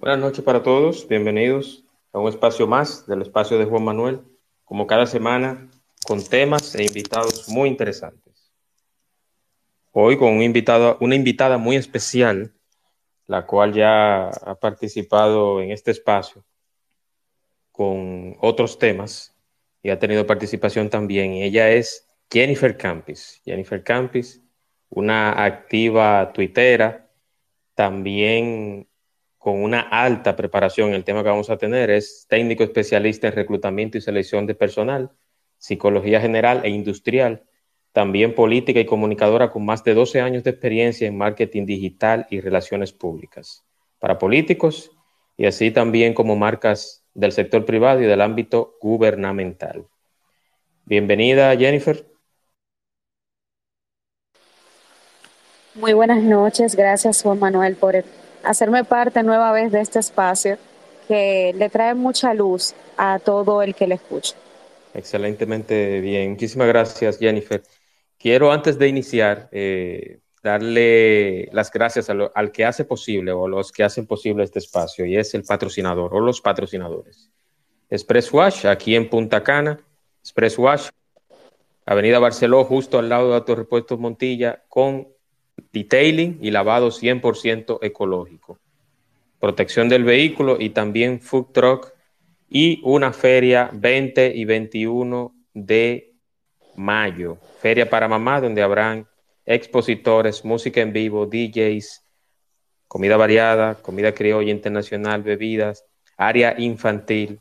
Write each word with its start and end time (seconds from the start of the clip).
Buenas 0.00 0.18
noches 0.18 0.42
para 0.42 0.62
todos, 0.62 1.06
bienvenidos 1.06 1.84
a 2.14 2.18
un 2.18 2.30
espacio 2.30 2.66
más 2.66 3.06
del 3.06 3.20
espacio 3.20 3.58
de 3.58 3.66
Juan 3.66 3.84
Manuel, 3.84 4.22
como 4.64 4.86
cada 4.86 5.04
semana, 5.04 5.68
con 6.06 6.24
temas 6.24 6.74
e 6.74 6.84
invitados 6.84 7.50
muy 7.50 7.68
interesantes. 7.68 8.50
Hoy 9.92 10.16
con 10.16 10.32
un 10.32 10.42
invitado, 10.42 10.96
una 11.02 11.16
invitada 11.16 11.58
muy 11.58 11.76
especial, 11.76 12.50
la 13.26 13.44
cual 13.44 13.74
ya 13.74 14.28
ha 14.28 14.54
participado 14.54 15.60
en 15.60 15.70
este 15.70 15.90
espacio 15.90 16.46
con 17.70 18.38
otros 18.40 18.78
temas 18.78 19.36
y 19.82 19.90
ha 19.90 19.98
tenido 19.98 20.26
participación 20.26 20.88
también. 20.88 21.32
Ella 21.32 21.72
es 21.72 22.08
Jennifer 22.32 22.74
Campis. 22.78 23.42
Jennifer 23.44 23.84
Campis, 23.84 24.40
una 24.88 25.44
activa 25.44 26.32
tuitera, 26.32 27.06
también 27.74 28.86
con 29.40 29.62
una 29.62 29.80
alta 29.80 30.36
preparación. 30.36 30.92
El 30.92 31.02
tema 31.02 31.22
que 31.22 31.30
vamos 31.30 31.48
a 31.48 31.56
tener 31.56 31.88
es 31.88 32.26
técnico 32.28 32.62
especialista 32.62 33.26
en 33.26 33.34
reclutamiento 33.34 33.96
y 33.96 34.02
selección 34.02 34.46
de 34.46 34.54
personal, 34.54 35.12
psicología 35.56 36.20
general 36.20 36.60
e 36.62 36.68
industrial, 36.68 37.42
también 37.92 38.34
política 38.34 38.80
y 38.80 38.84
comunicadora 38.84 39.50
con 39.50 39.64
más 39.64 39.82
de 39.82 39.94
12 39.94 40.20
años 40.20 40.44
de 40.44 40.50
experiencia 40.50 41.08
en 41.08 41.16
marketing 41.16 41.64
digital 41.64 42.26
y 42.28 42.40
relaciones 42.40 42.92
públicas 42.92 43.64
para 43.98 44.18
políticos 44.18 44.90
y 45.38 45.46
así 45.46 45.70
también 45.70 46.12
como 46.12 46.36
marcas 46.36 47.06
del 47.14 47.32
sector 47.32 47.64
privado 47.64 48.02
y 48.02 48.04
del 48.04 48.20
ámbito 48.20 48.76
gubernamental. 48.78 49.86
Bienvenida, 50.84 51.56
Jennifer. 51.56 52.06
Muy 55.74 55.94
buenas 55.94 56.22
noches, 56.22 56.76
gracias 56.76 57.22
Juan 57.22 57.38
Manuel 57.38 57.76
por 57.76 57.96
hacerme 58.44 58.84
parte 58.84 59.22
nueva 59.22 59.52
vez 59.52 59.72
de 59.72 59.80
este 59.80 59.98
espacio 59.98 60.58
que 61.08 61.52
le 61.56 61.68
trae 61.68 61.94
mucha 61.94 62.34
luz 62.34 62.74
a 62.96 63.18
todo 63.18 63.62
el 63.62 63.74
que 63.74 63.86
le 63.86 63.96
escucha. 63.96 64.34
Excelentemente 64.94 66.00
bien. 66.00 66.30
Muchísimas 66.32 66.68
gracias, 66.68 67.18
Jennifer. 67.18 67.62
Quiero 68.18 68.52
antes 68.52 68.78
de 68.78 68.88
iniciar 68.88 69.48
eh, 69.52 70.20
darle 70.42 71.48
las 71.52 71.70
gracias 71.70 72.10
al 72.10 72.52
que 72.52 72.64
hace 72.64 72.84
posible 72.84 73.32
o 73.32 73.48
los 73.48 73.72
que 73.72 73.84
hacen 73.84 74.06
posible 74.06 74.44
este 74.44 74.58
espacio 74.58 75.04
y 75.04 75.16
es 75.16 75.34
el 75.34 75.42
patrocinador 75.42 76.14
o 76.14 76.20
los 76.20 76.40
patrocinadores. 76.40 77.30
Express 77.88 78.32
Wash, 78.32 78.66
aquí 78.66 78.94
en 78.94 79.08
Punta 79.08 79.42
Cana, 79.42 79.80
Express 80.20 80.58
Wash, 80.58 80.88
Avenida 81.86 82.18
Barceló, 82.18 82.64
justo 82.64 82.98
al 82.98 83.08
lado 83.08 83.30
de 83.30 83.34
Autorepuestos 83.36 83.98
Montilla, 83.98 84.62
con 84.68 85.08
detailing 85.72 86.38
y 86.40 86.50
lavado 86.50 86.90
100% 86.90 87.78
ecológico, 87.82 88.58
protección 89.38 89.88
del 89.88 90.04
vehículo 90.04 90.56
y 90.58 90.70
también 90.70 91.20
food 91.20 91.46
truck 91.52 91.92
y 92.48 92.80
una 92.82 93.12
feria 93.12 93.70
20 93.72 94.32
y 94.34 94.44
21 94.44 95.34
de 95.54 96.14
mayo, 96.76 97.38
feria 97.60 97.88
para 97.88 98.08
mamá 98.08 98.40
donde 98.40 98.62
habrán 98.62 99.06
expositores, 99.46 100.44
música 100.44 100.80
en 100.80 100.92
vivo, 100.92 101.26
DJs, 101.26 102.04
comida 102.88 103.16
variada, 103.16 103.76
comida 103.76 104.12
criolla 104.12 104.50
internacional, 104.50 105.22
bebidas, 105.22 105.84
área 106.16 106.54
infantil, 106.58 107.40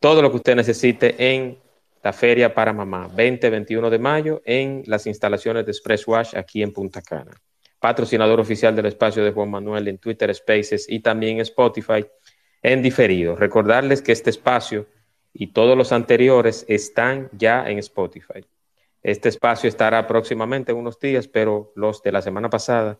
todo 0.00 0.22
lo 0.22 0.30
que 0.30 0.36
usted 0.36 0.56
necesite 0.56 1.14
en 1.18 1.58
la 2.02 2.12
feria 2.12 2.54
para 2.54 2.72
mamá, 2.72 3.08
20-21 3.08 3.90
de 3.90 3.98
mayo 3.98 4.42
en 4.44 4.82
las 4.86 5.06
instalaciones 5.06 5.64
de 5.64 5.72
Express 5.72 6.06
Wash 6.06 6.36
aquí 6.36 6.62
en 6.62 6.72
Punta 6.72 7.02
Cana 7.02 7.32
patrocinador 7.80 8.40
oficial 8.40 8.74
del 8.74 8.86
espacio 8.86 9.24
de 9.24 9.32
Juan 9.32 9.50
Manuel 9.50 9.88
en 9.88 9.98
Twitter 9.98 10.34
Spaces 10.34 10.86
y 10.88 11.00
también 11.00 11.40
Spotify 11.40 12.06
en 12.62 12.82
diferido. 12.82 13.36
Recordarles 13.36 14.02
que 14.02 14.12
este 14.12 14.30
espacio 14.30 14.86
y 15.32 15.48
todos 15.48 15.76
los 15.76 15.92
anteriores 15.92 16.64
están 16.68 17.28
ya 17.32 17.68
en 17.68 17.78
Spotify. 17.78 18.44
Este 19.02 19.28
espacio 19.28 19.68
estará 19.68 20.06
próximamente 20.06 20.72
en 20.72 20.78
unos 20.78 20.98
días, 20.98 21.28
pero 21.28 21.72
los 21.76 22.02
de 22.02 22.12
la 22.12 22.22
semana 22.22 22.50
pasada 22.50 22.98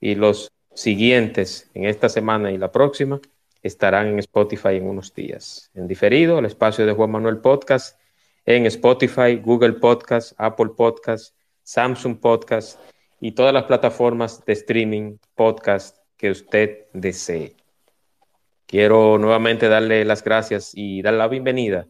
y 0.00 0.14
los 0.14 0.52
siguientes 0.74 1.70
en 1.74 1.84
esta 1.84 2.08
semana 2.08 2.52
y 2.52 2.58
la 2.58 2.70
próxima 2.70 3.20
estarán 3.62 4.08
en 4.08 4.18
Spotify 4.20 4.76
en 4.76 4.86
unos 4.86 5.14
días. 5.14 5.70
En 5.74 5.88
diferido, 5.88 6.38
el 6.38 6.46
espacio 6.46 6.86
de 6.86 6.92
Juan 6.92 7.10
Manuel 7.10 7.38
Podcast 7.38 7.98
en 8.44 8.66
Spotify, 8.66 9.36
Google 9.36 9.74
Podcast, 9.74 10.32
Apple 10.36 10.70
Podcast, 10.76 11.36
Samsung 11.62 12.18
Podcast 12.18 12.80
y 13.24 13.32
todas 13.32 13.54
las 13.54 13.64
plataformas 13.64 14.44
de 14.44 14.52
streaming, 14.52 15.16
podcast 15.36 15.96
que 16.16 16.32
usted 16.32 16.86
desee. 16.92 17.54
Quiero 18.66 19.16
nuevamente 19.16 19.68
darle 19.68 20.04
las 20.04 20.24
gracias 20.24 20.72
y 20.74 21.02
dar 21.02 21.14
la 21.14 21.28
bienvenida 21.28 21.86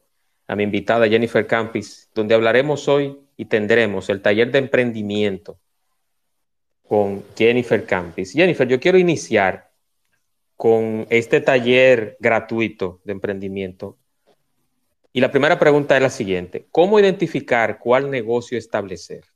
a 0.47 0.57
mi 0.57 0.65
invitada 0.65 1.09
Jennifer 1.09 1.47
Campis, 1.47 2.11
donde 2.15 2.35
hablaremos 2.35 2.87
hoy 2.87 3.19
y 3.39 3.47
tendremos 3.47 4.11
el 4.11 4.21
taller 4.21 4.53
de 4.53 4.59
emprendimiento 4.59 5.59
con 6.87 7.25
Jennifer 7.35 7.87
Campis. 7.87 8.35
Jennifer, 8.35 8.69
yo 8.69 8.79
quiero 8.79 8.99
iniciar 8.99 9.71
con 10.55 11.07
este 11.09 11.41
taller 11.41 12.19
gratuito 12.21 13.01
de 13.05 13.13
emprendimiento. 13.13 13.97
Y 15.15 15.23
la 15.23 15.31
primera 15.31 15.59
pregunta 15.59 15.97
es 15.97 16.03
la 16.03 16.11
siguiente, 16.11 16.67
¿cómo 16.71 17.01
identificar 17.01 17.79
cuál 17.79 18.11
negocio 18.11 18.59
establecer? 18.59 19.32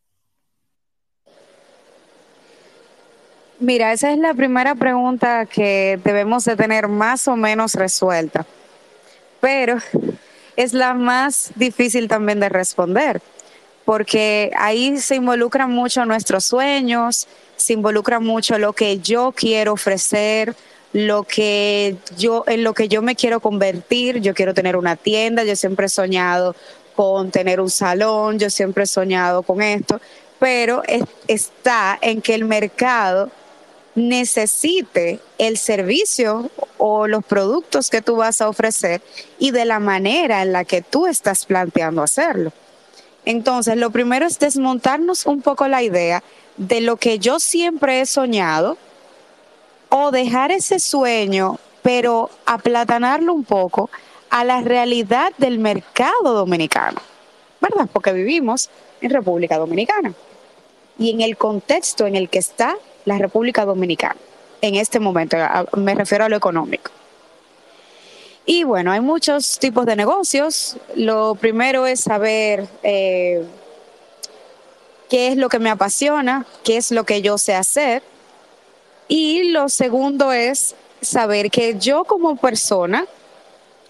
Mira, 3.59 3.95
esa 3.95 4.13
es 4.13 4.19
la 4.19 4.35
primera 4.35 4.75
pregunta 4.75 5.47
que 5.47 5.99
debemos 6.05 6.45
de 6.45 6.57
tener 6.57 6.89
más 6.89 7.27
o 7.27 7.37
menos 7.37 7.75
resuelta, 7.75 8.45
pero 9.41 9.79
es 10.57 10.75
la 10.75 10.93
más 10.93 11.53
difícil 11.55 12.07
también 12.07 12.39
de 12.39 12.51
responder, 12.51 13.23
porque 13.87 14.53
ahí 14.59 14.99
se 14.99 15.15
involucran 15.15 15.71
mucho 15.71 16.05
nuestros 16.05 16.45
sueños, 16.45 17.29
se 17.57 17.73
involucra 17.73 18.21
mucho 18.21 18.59
lo 18.59 18.75
que 18.75 18.99
yo 18.99 19.33
quiero 19.35 19.73
ofrecer, 19.73 20.55
lo 20.93 21.23
que 21.23 21.97
yo 22.19 22.45
en 22.49 22.63
lo 22.63 22.75
que 22.75 22.89
yo 22.89 23.01
me 23.01 23.17
quiero 23.17 23.41
convertir, 23.41 24.21
yo 24.21 24.35
quiero 24.35 24.53
tener 24.53 24.77
una 24.77 24.97
tienda, 24.97 25.45
yo 25.45 25.57
siempre 25.57 25.87
he 25.87 25.89
soñado 25.89 26.55
con 26.95 27.31
tener 27.31 27.63
un 27.63 27.71
salón, 27.71 28.39
yo 28.39 28.51
siempre 28.51 28.85
he 28.85 28.87
soñado 28.87 29.43
con 29.43 29.63
esto, 29.63 29.99
pero 30.39 30.83
está 31.27 31.99
en 32.03 32.21
que 32.21 32.35
el 32.35 32.45
mercado 32.45 33.31
necesite 33.97 35.21
el 35.39 35.57
servicio 35.57 36.51
o 36.77 37.09
los 37.09 37.25
productos 37.25 37.91
que 37.91 38.03
tú 38.03 38.17
vas 38.17 38.41
a 38.41 38.49
ofrecer 38.49 39.03
y 39.39 39.51
de 39.51 39.65
la 39.65 39.81
manera 39.81 40.43
en 40.43 40.53
la 40.53 40.65
que 40.65 40.83
tú 40.83 41.07
estás 41.07 41.47
planteando 41.47 42.03
hacerlo. 42.03 42.53
Entonces, 43.25 43.77
lo 43.77 43.91
primero 43.91 44.27
es 44.27 44.39
desmontarnos 44.39 45.27
un 45.27 45.43
poco 45.43 45.67
la 45.67 45.83
idea 45.83 46.23
de 46.57 46.81
lo 46.81 46.97
que 46.97 47.19
yo 47.19 47.41
siempre 47.41 48.01
he 48.01 48.07
soñado 48.07 48.77
o 49.89 50.11
dejar 50.11 50.53
ese 50.53 50.79
sueño, 50.79 51.59
pero 51.83 52.31
aplatanarlo 52.45 53.33
un 53.33 53.45
poco 53.45 53.91
a 54.31 54.45
la 54.45 54.61
realidad 54.61 55.33
del 55.39 55.59
mercado 55.59 56.35
dominicano, 56.35 57.01
¿verdad? 57.61 57.89
Porque 57.93 58.13
vivimos 58.13 58.69
en 59.01 59.11
República 59.11 59.59
Dominicana 59.59 60.13
y 60.99 61.11
en 61.11 61.21
el 61.23 61.37
contexto 61.37 62.07
en 62.07 62.17
el 62.17 62.29
que 62.29 62.39
está 62.39 62.77
la 63.07 63.17
República 63.17 63.65
Dominicana 63.65 64.17
en 64.61 64.75
este 64.75 65.01
momento, 65.01 65.37
me 65.77 65.95
refiero 65.95 66.25
a 66.25 66.29
lo 66.29 66.37
económico. 66.37 66.91
Y 68.45 68.65
bueno, 68.65 68.93
hay 68.93 69.01
muchos 69.01 69.59
tipos 69.59 69.87
de 69.87 69.97
negocios. 69.97 70.77
Lo 70.95 71.35
primero 71.35 71.87
es 71.87 72.01
saber 72.01 72.69
eh, 72.83 73.45
qué 75.09 75.29
es 75.29 75.37
lo 75.37 75.49
que 75.49 75.59
me 75.59 75.71
apasiona, 75.71 76.47
qué 76.63 76.77
es 76.77 76.93
lo 76.93 77.05
que 77.05 77.23
yo 77.23 77.39
sé 77.39 77.55
hacer. 77.55 78.03
Y 79.09 79.51
lo 79.51 79.69
segundo 79.69 80.33
es 80.33 80.75
saber 81.01 81.51
que 81.51 81.77
yo 81.79 82.05
como 82.05 82.37
persona, 82.37 83.07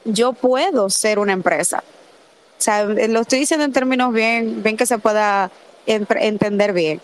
yo 0.04 0.32
puedo 0.32 0.88
ser 0.88 1.18
una 1.18 1.32
empresa. 1.32 1.84
O 2.58 2.62
sea, 2.62 2.84
lo 2.84 3.20
estoy 3.20 3.40
diciendo 3.40 3.64
en 3.64 3.72
términos 3.72 4.12
bien, 4.12 4.62
bien 4.62 4.76
que 4.78 4.86
se 4.86 4.98
pueda 4.98 5.50
entender 5.86 6.72
bien. 6.72 7.02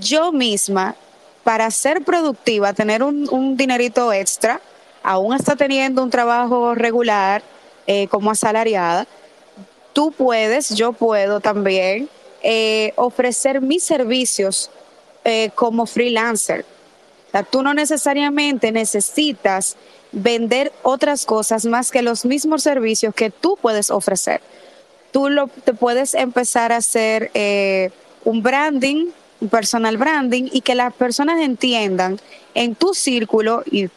Yo 0.00 0.30
misma 0.30 0.94
para 1.44 1.70
ser 1.70 2.04
productiva, 2.04 2.72
tener 2.72 3.02
un, 3.02 3.56
dinerito 3.56 4.12
extra, 4.12 4.60
aún 5.02 5.34
está 5.34 5.56
teniendo 5.56 6.02
un 6.02 6.10
trabajo 6.10 6.74
regular 6.74 7.42
eh, 7.86 8.06
como 8.08 8.30
asalariada, 8.30 9.06
tú 9.92 10.12
puedes, 10.12 10.70
yo 10.70 10.92
puedo 10.92 11.40
también 11.40 12.08
eh, 12.42 12.92
ofrecer 12.96 13.60
mis 13.60 13.82
servicios 13.82 14.70
eh, 15.24 15.50
como 15.54 15.86
freelancer. 15.86 16.64
tú 17.50 17.62
no 17.62 17.74
necesariamente 17.74 18.70
necesitas 18.72 19.76
vender 20.12 20.72
otras 20.82 21.24
cosas 21.24 21.64
más 21.64 21.90
que 21.90 22.02
los 22.02 22.24
mismos 22.24 22.62
servicios 22.62 23.14
que 23.14 23.30
tú 23.30 23.58
puedes 23.60 23.90
ofrecer. 23.90 24.40
Tú 25.10 25.28
lo, 25.28 25.48
te 25.48 25.74
puedes 25.74 26.14
empezar 26.14 26.72
a 26.72 26.76
hacer 26.76 27.30
un 28.24 28.42
branding 28.42 29.10
personal 29.48 29.96
branding 29.96 30.48
y 30.52 30.60
que 30.60 30.74
las 30.74 30.92
personas 30.92 31.40
entiendan 31.40 32.18
en 32.54 32.74
tu 32.74 32.94
círculo 32.94 33.62
y, 33.70 33.88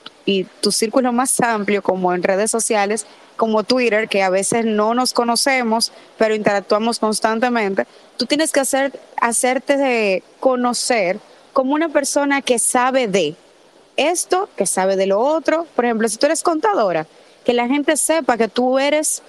tu 0.59 0.71
círculo 0.71 1.13
más 1.13 1.39
amplio, 1.39 1.83
como 1.83 2.11
en 2.11 2.23
redes 2.23 2.49
sociales, 2.49 3.05
como 3.37 3.63
Twitter, 3.63 4.09
que 4.09 4.23
a 4.23 4.31
veces 4.31 4.65
no 4.65 4.95
nos 4.95 5.13
conocemos, 5.13 5.91
pero 6.17 6.33
interactuamos 6.33 6.97
constantemente, 6.97 7.85
tú 8.17 8.25
tienes 8.25 8.51
que 8.51 8.61
hacer, 8.61 8.99
hacerte 9.21 9.77
de 9.77 10.23
conocer 10.39 11.19
como 11.53 11.75
una 11.75 11.89
persona 11.89 12.41
que 12.41 12.57
sabe 12.57 13.07
de 13.07 13.35
esto, 13.97 14.49
que 14.55 14.65
sabe 14.65 14.95
de 14.95 15.05
lo 15.05 15.19
otro. 15.19 15.67
Por 15.75 15.85
ejemplo, 15.85 16.09
si 16.09 16.17
tú 16.17 16.25
eres 16.25 16.41
contadora, 16.41 17.05
que 17.43 17.53
la 17.53 17.67
gente 17.67 17.95
sepa 17.95 18.37
que 18.37 18.47
tú 18.47 18.79
eres 18.79 19.21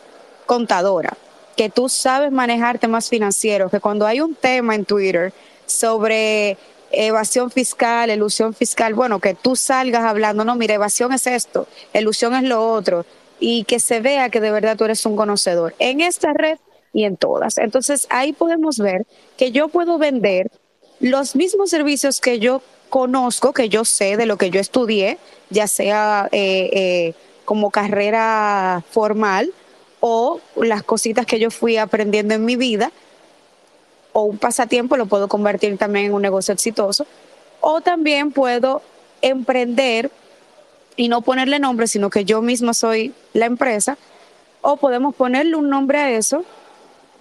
contadora, 0.46 1.16
que 1.56 1.70
tú 1.70 1.88
sabes 1.88 2.32
manejar 2.32 2.78
temas 2.78 3.08
financieros, 3.08 3.70
que 3.70 3.80
cuando 3.80 4.06
hay 4.06 4.20
un 4.20 4.34
tema 4.34 4.74
en 4.74 4.84
Twitter 4.84 5.32
sobre 5.66 6.56
evasión 6.92 7.50
fiscal, 7.50 8.10
ilusión 8.10 8.54
fiscal, 8.54 8.94
bueno, 8.94 9.20
que 9.20 9.34
tú 9.34 9.56
salgas 9.56 10.04
hablando, 10.04 10.44
no, 10.44 10.54
mira, 10.56 10.74
evasión 10.74 11.12
es 11.12 11.26
esto, 11.26 11.66
ilusión 11.92 12.34
es 12.34 12.44
lo 12.44 12.72
otro, 12.72 13.04
y 13.38 13.64
que 13.64 13.80
se 13.80 14.00
vea 14.00 14.30
que 14.30 14.40
de 14.40 14.50
verdad 14.50 14.76
tú 14.76 14.84
eres 14.84 15.04
un 15.04 15.16
conocedor 15.16 15.74
en 15.78 16.00
esta 16.00 16.32
red 16.32 16.58
y 16.92 17.04
en 17.04 17.16
todas. 17.16 17.58
Entonces 17.58 18.06
ahí 18.08 18.32
podemos 18.32 18.78
ver 18.78 19.06
que 19.36 19.52
yo 19.52 19.68
puedo 19.68 19.98
vender 19.98 20.50
los 21.00 21.36
mismos 21.36 21.70
servicios 21.70 22.20
que 22.20 22.38
yo 22.38 22.62
conozco, 22.88 23.52
que 23.52 23.68
yo 23.68 23.84
sé 23.84 24.16
de 24.16 24.26
lo 24.26 24.38
que 24.38 24.50
yo 24.50 24.60
estudié, 24.60 25.18
ya 25.50 25.66
sea 25.66 26.28
eh, 26.32 26.70
eh, 26.72 27.14
como 27.44 27.70
carrera 27.70 28.82
formal 28.90 29.52
o 30.00 30.40
las 30.56 30.82
cositas 30.82 31.26
que 31.26 31.38
yo 31.38 31.50
fui 31.50 31.76
aprendiendo 31.76 32.34
en 32.34 32.44
mi 32.44 32.56
vida, 32.56 32.92
o 34.18 34.22
un 34.22 34.38
pasatiempo 34.38 34.96
lo 34.96 35.04
puedo 35.04 35.28
convertir 35.28 35.76
también 35.76 36.06
en 36.06 36.14
un 36.14 36.22
negocio 36.22 36.54
exitoso. 36.54 37.06
O 37.60 37.82
también 37.82 38.32
puedo 38.32 38.80
emprender 39.20 40.10
y 40.96 41.08
no 41.08 41.20
ponerle 41.20 41.58
nombre, 41.58 41.86
sino 41.86 42.08
que 42.08 42.24
yo 42.24 42.40
misma 42.40 42.72
soy 42.72 43.12
la 43.34 43.44
empresa. 43.44 43.98
O 44.62 44.78
podemos 44.78 45.14
ponerle 45.14 45.54
un 45.56 45.68
nombre 45.68 45.98
a 45.98 46.10
eso. 46.12 46.46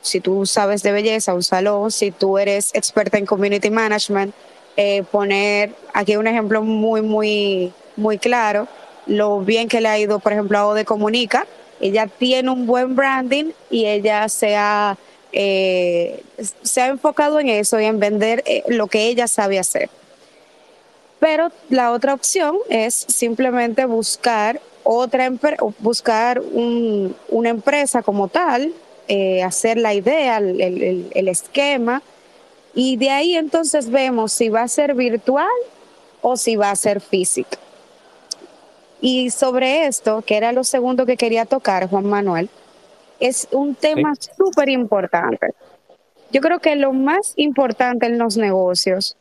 Si 0.01 0.21
tú 0.21 0.45
sabes 0.45 0.83
de 0.83 0.93
belleza, 0.93 1.33
un 1.33 1.43
salón, 1.43 1.91
si 1.91 2.11
tú 2.11 2.37
eres 2.37 2.73
experta 2.73 3.17
en 3.17 3.25
community 3.25 3.69
management, 3.69 4.33
eh, 4.77 5.03
poner 5.11 5.75
aquí 5.93 6.15
un 6.15 6.27
ejemplo 6.27 6.61
muy, 6.61 7.01
muy, 7.01 7.73
muy 7.97 8.17
claro, 8.19 8.69
lo 9.05 9.41
bien 9.41 9.67
que 9.67 9.81
le 9.81 9.89
ha 9.89 9.99
ido, 9.99 10.19
por 10.19 10.31
ejemplo, 10.31 10.57
a 10.59 10.67
Ode 10.67 10.85
Comunica. 10.85 11.45
Ella 11.81 12.07
tiene 12.07 12.51
un 12.51 12.65
buen 12.65 12.95
branding 12.95 13.51
y 13.69 13.85
ella 13.85 14.29
se 14.29 14.55
ha 14.55 14.97
eh, 15.37 16.23
se 16.63 16.81
ha 16.81 16.87
enfocado 16.87 17.41
en 17.41 17.49
eso 17.49 17.77
y 17.77 17.83
en 17.83 17.99
vender 17.99 18.41
eh, 18.45 18.63
lo 18.69 18.87
que 18.87 19.07
ella 19.07 19.27
sabe 19.27 19.59
hacer. 19.59 19.89
Pero 21.19 21.51
la 21.69 21.91
otra 21.91 22.13
opción 22.13 22.57
es 22.69 22.93
simplemente 23.09 23.85
buscar 23.85 24.61
otra 24.83 25.29
buscar 25.79 26.39
una 26.39 27.49
empresa 27.49 28.01
como 28.03 28.27
tal, 28.27 28.71
eh, 29.07 29.43
hacer 29.43 29.77
la 29.77 29.93
idea, 29.93 30.37
el, 30.37 31.09
el 31.11 31.27
esquema, 31.27 32.01
y 32.73 32.95
de 32.95 33.09
ahí 33.09 33.35
entonces 33.35 33.89
vemos 33.89 34.31
si 34.31 34.49
va 34.49 34.61
a 34.61 34.67
ser 34.67 34.93
virtual 34.93 35.47
o 36.21 36.37
si 36.37 36.55
va 36.55 36.71
a 36.71 36.75
ser 36.75 37.01
física. 37.01 37.57
Y 39.01 39.31
sobre 39.31 39.87
esto, 39.87 40.21
que 40.21 40.37
era 40.37 40.51
lo 40.51 40.63
segundo 40.63 41.05
que 41.05 41.17
quería 41.17 41.45
tocar, 41.45 41.89
Juan 41.89 42.05
Manuel, 42.05 42.49
es 43.19 43.47
un 43.51 43.75
tema 43.75 44.13
súper 44.15 44.69
importante. 44.69 45.53
Yo 46.31 46.41
creo 46.41 46.59
que 46.59 46.75
lo 46.75 46.93
más 46.93 47.33
importante 47.37 48.05
en 48.07 48.17
los 48.17 48.37
negocios 48.37 49.15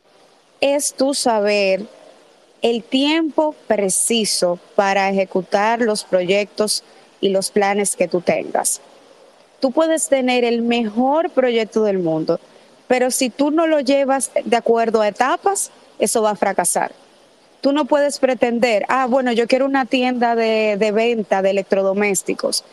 es 0.61 0.93
tú 0.93 1.13
saber 1.13 1.85
el 2.61 2.83
tiempo 2.83 3.55
preciso 3.67 4.59
para 4.75 5.09
ejecutar 5.09 5.81
los 5.81 6.03
proyectos 6.03 6.83
y 7.21 7.29
los 7.29 7.51
planes 7.51 7.95
que 7.95 8.07
tú 8.07 8.21
tengas. 8.21 8.81
Tú 9.59 9.71
puedes 9.71 10.09
tener 10.09 10.43
el 10.43 10.61
mejor 10.61 11.29
proyecto 11.29 11.83
del 11.83 11.99
mundo, 11.99 12.39
pero 12.87 13.11
si 13.11 13.29
tú 13.29 13.51
no 13.51 13.67
lo 13.67 13.79
llevas 13.79 14.31
de 14.43 14.55
acuerdo 14.55 15.01
a 15.01 15.07
etapas, 15.07 15.71
eso 15.99 16.21
va 16.21 16.31
a 16.31 16.35
fracasar. 16.35 16.91
Tú 17.61 17.71
no 17.71 17.85
puedes 17.85 18.19
pretender, 18.19 18.85
ah, 18.89 19.07
bueno, 19.07 19.31
yo 19.31 19.47
quiero 19.47 19.65
una 19.65 19.85
tienda 19.85 20.35
de, 20.35 20.75
de 20.77 20.91
venta 20.91 21.41
de 21.41 21.51
electrodomésticos 21.51 22.63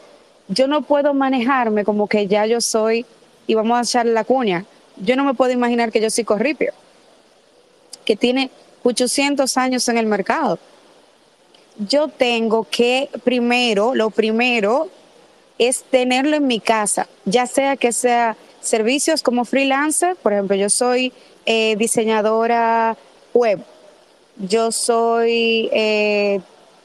yo 0.52 0.66
no 0.66 0.82
puedo 0.82 1.14
manejarme 1.14 1.84
como 1.84 2.08
que 2.08 2.26
ya 2.26 2.46
yo 2.46 2.60
soy, 2.60 3.06
y 3.46 3.54
vamos 3.54 3.78
a 3.78 3.82
echar 3.82 4.06
la 4.06 4.24
cuña, 4.24 4.64
yo 4.96 5.16
no 5.16 5.24
me 5.24 5.34
puedo 5.34 5.52
imaginar 5.52 5.90
que 5.90 6.00
yo 6.00 6.10
soy 6.10 6.24
Corripio, 6.24 6.72
que 8.04 8.16
tiene 8.16 8.50
800 8.82 9.56
años 9.56 9.88
en 9.88 9.98
el 9.98 10.06
mercado. 10.06 10.58
Yo 11.88 12.08
tengo 12.08 12.64
que 12.64 13.08
primero, 13.24 13.94
lo 13.94 14.10
primero 14.10 14.88
es 15.58 15.84
tenerlo 15.84 16.36
en 16.36 16.46
mi 16.46 16.60
casa, 16.60 17.08
ya 17.24 17.46
sea 17.46 17.76
que 17.76 17.92
sea 17.92 18.36
servicios 18.60 19.22
como 19.22 19.44
freelancer, 19.44 20.16
por 20.16 20.32
ejemplo, 20.32 20.56
yo 20.56 20.68
soy 20.68 21.12
eh, 21.46 21.76
diseñadora 21.76 22.96
web, 23.32 23.60
yo 24.36 24.70
soy 24.70 25.70
eh, 25.72 26.40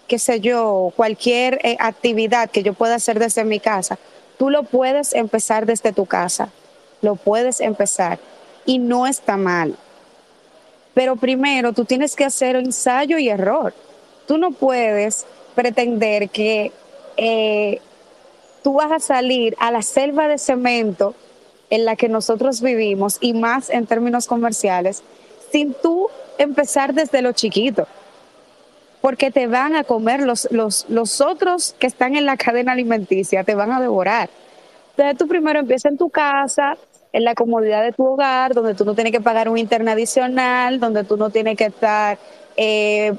qué 0.07 0.19
sé 0.19 0.39
yo, 0.39 0.94
cualquier 0.95 1.59
eh, 1.63 1.77
actividad 1.80 2.50
que 2.50 2.63
yo 2.63 2.74
pueda 2.74 2.95
hacer 2.95 3.19
desde 3.19 3.44
mi 3.44 3.59
casa, 3.59 4.00
tú 4.38 4.50
lo 4.50 4.63
puedes 4.63 5.13
empezar 5.13 5.65
desde 5.65 5.94
tu 5.94 6.06
casa, 6.06 6.50
lo 7.01 7.15
puedes 7.15 7.59
empezar 7.59 8.19
y 8.65 8.80
no 8.80 9.06
está 9.07 9.38
mal. 9.38 9.75
Pero 10.94 11.15
primero 11.15 11.74
tú 11.74 11.86
tienes 11.86 12.15
que 12.15 12.25
hacer 12.25 12.56
ensayo 12.56 13.18
y 13.19 13.30
error. 13.30 13.74
Tú 14.25 14.38
no 14.38 14.51
puedes 14.51 15.25
pretender 15.53 16.29
que 16.29 16.72
eh, 17.17 17.79
tú 18.63 18.74
vas 18.74 18.91
a 18.91 19.00
salir 19.00 19.55
a 19.60 19.72
la 19.72 19.81
selva 19.81 20.27
de 20.27 20.38
cemento 20.38 21.13
en 21.70 21.86
la 21.86 21.96
que 21.96 22.10
nosotros 22.10 22.62
vivimos 22.62 23.17
y 23.22 23.34
más 23.34 23.70
en 23.70 23.86
términos 23.86 24.27
comerciales 24.27 25.03
sin 25.51 25.74
tú 25.74 26.08
empezar 26.38 26.93
desde 26.93 27.22
lo 27.22 27.31
chiquito 27.31 27.88
porque 29.07 29.31
te 29.31 29.47
van 29.47 29.73
a 29.77 29.85
comer 29.85 30.19
los, 30.23 30.49
los, 30.51 30.85
los 30.89 31.21
otros 31.21 31.73
que 31.79 31.87
están 31.87 32.17
en 32.17 32.25
la 32.25 32.35
cadena 32.35 32.73
alimenticia, 32.73 33.45
te 33.45 33.55
van 33.55 33.71
a 33.71 33.79
devorar. 33.79 34.29
Entonces 34.89 35.17
tú 35.17 35.29
primero 35.29 35.59
empiezas 35.59 35.93
en 35.93 35.97
tu 35.97 36.09
casa, 36.09 36.77
en 37.13 37.23
la 37.23 37.33
comodidad 37.33 37.83
de 37.83 37.93
tu 37.93 38.05
hogar, 38.05 38.53
donde 38.53 38.73
tú 38.73 38.83
no 38.83 38.95
tienes 38.95 39.13
que 39.13 39.21
pagar 39.21 39.47
un 39.47 39.57
internet 39.57 39.93
adicional, 39.93 40.81
donde 40.81 41.05
tú 41.05 41.15
no 41.15 41.29
tienes 41.29 41.55
que 41.55 41.67
estar 41.67 42.17
eh, 42.57 43.13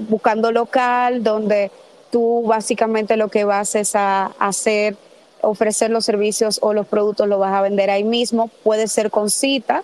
buscando 0.00 0.52
local, 0.52 1.22
donde 1.22 1.70
tú 2.10 2.42
básicamente 2.46 3.16
lo 3.16 3.28
que 3.28 3.44
vas 3.44 3.74
es 3.74 3.96
a 3.96 4.32
hacer, 4.38 4.96
ofrecer 5.40 5.90
los 5.90 6.04
servicios 6.04 6.58
o 6.60 6.74
los 6.74 6.86
productos, 6.86 7.26
lo 7.26 7.38
vas 7.38 7.54
a 7.54 7.62
vender 7.62 7.88
ahí 7.88 8.04
mismo. 8.04 8.50
Puede 8.62 8.86
ser 8.86 9.10
con 9.10 9.30
cita, 9.30 9.82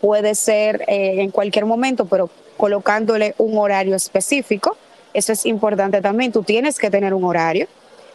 puede 0.00 0.36
ser 0.36 0.84
eh, 0.86 1.20
en 1.20 1.32
cualquier 1.32 1.66
momento, 1.66 2.04
pero 2.04 2.30
colocándole 2.58 3.34
un 3.38 3.56
horario 3.56 3.96
específico. 3.96 4.76
Eso 5.14 5.32
es 5.32 5.46
importante 5.46 6.02
también. 6.02 6.32
Tú 6.32 6.42
tienes 6.42 6.78
que 6.78 6.90
tener 6.90 7.14
un 7.14 7.24
horario. 7.24 7.66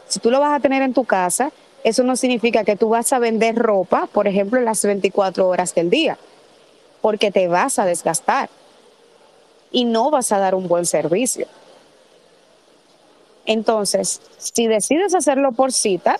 Si 0.07 0.19
tú 0.19 0.29
lo 0.29 0.39
vas 0.39 0.53
a 0.55 0.59
tener 0.59 0.83
en 0.83 0.93
tu 0.93 1.05
casa, 1.05 1.51
eso 1.83 2.03
no 2.03 2.15
significa 2.15 2.63
que 2.63 2.75
tú 2.75 2.89
vas 2.89 3.11
a 3.11 3.19
vender 3.19 3.55
ropa, 3.55 4.07
por 4.11 4.27
ejemplo, 4.27 4.59
en 4.59 4.65
las 4.65 4.83
24 4.85 5.47
horas 5.47 5.73
del 5.73 5.89
día, 5.89 6.17
porque 7.01 7.31
te 7.31 7.47
vas 7.47 7.79
a 7.79 7.85
desgastar 7.85 8.49
y 9.71 9.85
no 9.85 10.11
vas 10.11 10.31
a 10.31 10.37
dar 10.37 10.53
un 10.53 10.67
buen 10.67 10.85
servicio. 10.85 11.47
Entonces, 13.45 14.21
si 14.37 14.67
decides 14.67 15.15
hacerlo 15.15 15.51
por 15.51 15.73
cita, 15.73 16.17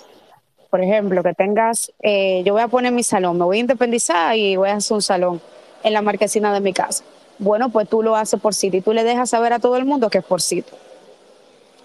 por 0.69 0.81
ejemplo, 0.81 1.23
que 1.23 1.33
tengas, 1.33 1.93
eh, 2.01 2.41
yo 2.45 2.53
voy 2.53 2.63
a 2.63 2.67
poner 2.67 2.91
mi 2.91 3.03
salón, 3.03 3.37
me 3.37 3.45
voy 3.45 3.57
a 3.57 3.59
independizar 3.61 4.35
y 4.35 4.55
voy 4.55 4.69
a 4.69 4.75
hacer 4.75 4.95
un 4.95 5.01
salón 5.01 5.41
en 5.83 5.93
la 5.93 6.01
marquesina 6.01 6.53
de 6.53 6.59
mi 6.59 6.73
casa. 6.73 7.03
Bueno, 7.39 7.69
pues 7.69 7.89
tú 7.89 8.03
lo 8.03 8.15
haces 8.15 8.39
por 8.39 8.53
cita 8.53 8.77
y 8.77 8.81
tú 8.81 8.93
le 8.93 9.03
dejas 9.03 9.29
saber 9.29 9.53
a 9.53 9.59
todo 9.59 9.75
el 9.77 9.85
mundo 9.85 10.09
que 10.09 10.19
es 10.19 10.23
por 10.23 10.41
cita. 10.41 10.71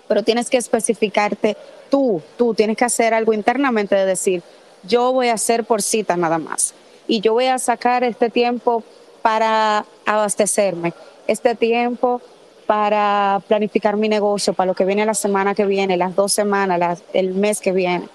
Pero 0.07 0.23
tienes 0.23 0.50
que 0.50 0.57
especificarte 0.57 1.57
tú, 1.90 2.23
tú 2.37 2.55
tienes 2.55 2.76
que 2.76 2.85
hacer 2.85 3.14
algo 3.14 3.33
internamente 3.33 3.95
de 3.95 4.07
decir, 4.07 4.43
yo 4.85 5.12
voy 5.12 5.28
a 5.28 5.35
hacer 5.35 5.64
por 5.64 5.83
cita 5.83 6.17
nada 6.17 6.38
más. 6.38 6.75
Y 7.07 7.21
yo 7.21 7.33
voy 7.33 7.47
a 7.47 7.59
sacar 7.59 8.05
este 8.05 8.31
tiempo 8.31 8.83
para 9.23 9.85
abastecerme. 10.07 10.93
este 11.26 11.55
tiempo 11.55 12.23
para 12.67 13.43
planificar 13.49 13.97
mi 13.97 14.09
negocio, 14.09 14.55
para 14.55 14.69
lo 14.69 14.75
que 14.75 14.85
viene 14.85 15.05
la 15.05 15.14
semana 15.14 15.55
que 15.55 15.67
viene, 15.67 15.97
las 15.97 16.14
dos 16.14 16.33
semanas, 16.33 17.02
el 17.12 17.35
mes 17.35 17.61
que 17.61 17.73
viene. 17.73 18.09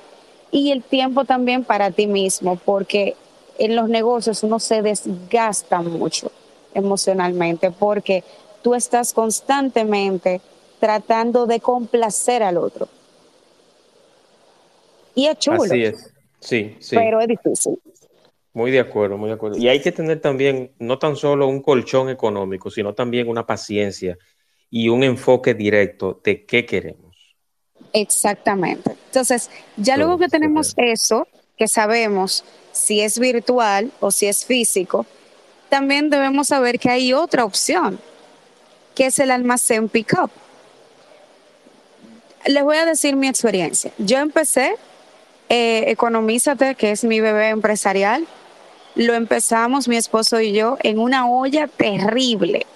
Y 0.52 0.72
el 0.72 0.84
tiempo 0.84 1.26
también 1.26 1.64
para 1.64 1.92
ti 1.92 2.08
mismo, 2.08 2.56
porque 2.64 3.16
en 3.58 3.76
los 3.76 3.90
negocios 3.90 4.44
uno 4.44 4.60
se 4.60 4.82
desgasta 4.82 5.82
mucho 5.82 6.32
emocionalmente, 6.74 7.72
porque 7.72 8.24
tú 8.62 8.76
estás 8.76 9.14
constantemente 9.14 10.42
tratando 10.80 11.46
de 11.46 11.60
complacer 11.60 12.44
al 12.44 12.58
otro. 12.58 12.88
Y 15.16 15.28
es 15.28 15.38
chulo. 15.38 15.64
Así 15.64 15.84
es. 15.84 16.14
Sí, 16.40 16.76
sí. 16.80 16.96
Pero 16.96 17.22
es 17.22 17.28
difícil. 17.28 17.80
Muy 18.54 18.72
de 18.72 18.80
acuerdo, 18.80 19.18
muy 19.18 19.30
de 19.30 19.36
acuerdo. 19.36 19.58
Y 19.58 19.68
hay 19.68 19.82
que 19.82 19.92
tener 19.92 20.20
también 20.20 20.74
no 20.80 21.00
tan 21.00 21.16
solo 21.16 21.48
un 21.48 21.62
colchón 21.62 22.10
económico, 22.10 22.70
sino 22.70 22.94
también 22.94 23.28
una 23.28 23.46
paciencia 23.46 24.18
y 24.70 24.90
un 24.90 25.04
enfoque 25.04 25.54
directo 25.54 26.20
de 26.24 26.46
qué 26.46 26.66
queremos. 26.66 27.16
Exactamente. 27.94 28.92
Entonces, 29.06 29.50
ya 29.78 29.98
luego 29.98 30.18
que 30.18 30.28
tenemos 30.28 30.74
eso, 30.78 31.28
que 31.58 31.68
sabemos 31.68 32.44
si 32.72 33.02
es 33.02 33.20
virtual 33.20 33.92
o 34.00 34.12
si 34.12 34.28
es 34.28 34.46
físico, 34.46 35.06
también 35.74 36.12
debemos 36.12 36.50
saber 36.50 36.78
que 36.78 36.92
hay 36.92 37.14
otra 37.14 37.44
opción, 37.44 38.00
que 38.94 39.08
es 39.08 39.18
el 39.18 39.32
almacén 39.32 39.90
pickup. 39.90 40.30
Les 42.46 42.64
voy 42.64 42.78
a 42.78 42.86
decir 42.86 43.16
mi 43.16 43.28
experiencia. 43.28 43.92
Yo 43.98 44.20
empecé 44.20 44.76
eh, 45.50 45.86
Economízate, 45.88 46.76
que 46.76 46.92
es 46.92 47.04
mi 47.04 47.22
bebé 47.22 47.50
empresarial, 47.50 48.28
lo 48.94 49.16
empezamos 49.16 49.88
mi 49.88 49.98
esposo 49.98 50.40
y 50.40 50.54
yo 50.54 50.78
en 50.84 51.00
una 51.00 51.28
olla 51.28 51.68
terrible 51.68 52.68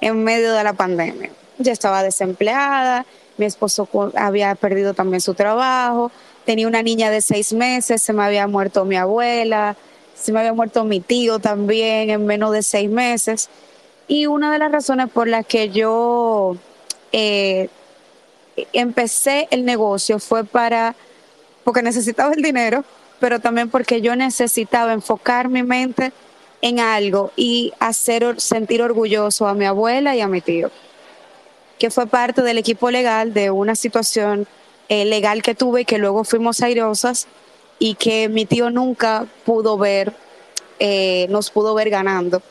en 0.00 0.24
medio 0.24 0.54
de 0.54 0.64
la 0.64 0.72
pandemia. 0.72 1.28
Ya 1.58 1.72
estaba 1.72 2.02
desempleada, 2.02 3.04
mi 3.36 3.44
esposo 3.44 3.86
había 4.14 4.54
perdido 4.54 4.94
también 4.94 5.20
su 5.20 5.34
trabajo, 5.34 6.10
tenía 6.46 6.66
una 6.66 6.82
niña 6.82 7.10
de 7.10 7.20
seis 7.20 7.52
meses, 7.52 8.00
se 8.00 8.14
me 8.14 8.24
había 8.24 8.46
muerto 8.46 8.86
mi 8.86 8.96
abuela, 8.96 9.76
se 10.18 10.32
me 10.32 10.40
había 10.40 10.52
muerto 10.52 10.84
mi 10.84 11.00
tío 11.00 11.38
también 11.38 12.10
en 12.10 12.26
menos 12.26 12.52
de 12.52 12.62
seis 12.62 12.90
meses. 12.90 13.48
Y 14.08 14.26
una 14.26 14.52
de 14.52 14.58
las 14.58 14.72
razones 14.72 15.10
por 15.10 15.28
las 15.28 15.46
que 15.46 15.70
yo 15.70 16.56
eh, 17.12 17.68
empecé 18.72 19.48
el 19.50 19.64
negocio 19.64 20.18
fue 20.18 20.44
para, 20.44 20.94
porque 21.64 21.82
necesitaba 21.82 22.34
el 22.34 22.42
dinero, 22.42 22.84
pero 23.20 23.40
también 23.40 23.70
porque 23.70 24.00
yo 24.00 24.16
necesitaba 24.16 24.92
enfocar 24.92 25.48
mi 25.48 25.62
mente 25.62 26.12
en 26.62 26.80
algo 26.80 27.32
y 27.36 27.72
hacer 27.80 28.40
sentir 28.40 28.82
orgulloso 28.82 29.46
a 29.46 29.54
mi 29.54 29.66
abuela 29.66 30.16
y 30.16 30.20
a 30.20 30.28
mi 30.28 30.40
tío 30.40 30.70
que 31.78 31.90
fue 31.90 32.06
parte 32.06 32.42
del 32.42 32.58
equipo 32.58 32.90
legal 32.90 33.34
de 33.34 33.50
una 33.50 33.74
situación 33.74 34.46
eh, 34.88 35.04
legal 35.04 35.42
que 35.42 35.54
tuve 35.54 35.82
y 35.82 35.84
que 35.84 35.98
luego 35.98 36.24
fuimos 36.24 36.62
airosas 36.62 37.26
y 37.78 37.94
que 37.94 38.28
mi 38.28 38.46
tío 38.46 38.70
nunca 38.70 39.26
pudo 39.44 39.76
ver, 39.76 40.12
eh, 40.78 41.26
nos 41.30 41.50
pudo 41.50 41.74
ver 41.74 41.90
ganando, 41.90 42.42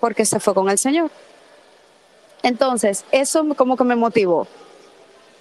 porque 0.00 0.24
se 0.24 0.40
fue 0.40 0.54
con 0.54 0.68
el 0.68 0.78
Señor. 0.78 1.10
Entonces, 2.42 3.04
eso 3.12 3.44
como 3.56 3.76
que 3.76 3.84
me 3.84 3.96
motivó. 3.96 4.46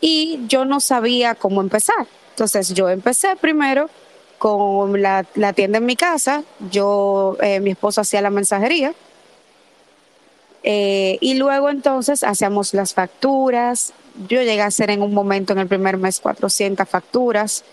Y 0.02 0.40
yo 0.48 0.66
no 0.66 0.80
sabía 0.80 1.36
cómo 1.36 1.62
empezar. 1.62 2.08
Entonces, 2.32 2.74
yo 2.74 2.90
empecé 2.90 3.36
primero 3.36 3.90
con 4.38 5.02
la, 5.02 5.24
tienda 5.56 5.78
en 5.78 5.86
mi 5.86 5.96
casa, 5.96 6.44
yo, 6.72 7.38
eh, 7.42 7.60
mi 7.60 7.72
esposo 7.72 8.02
hacía 8.02 8.22
la 8.22 8.30
mensajería, 8.30 8.94
eh, 10.68 11.20
y 11.22 11.36
luego 11.36 11.70
entonces 11.70 12.24
hacíamos 12.24 12.74
las 12.74 12.96
facturas. 12.96 13.94
Yo 14.28 14.42
llegué 14.42 14.62
a 14.62 14.66
hacer 14.66 14.90
en 14.90 15.04
un 15.04 15.14
momento 15.14 15.54
en 15.54 15.60
el 15.60 15.68
primer 15.68 15.98
mes 15.98 16.20
400 16.20 16.90
facturas. 16.90 17.64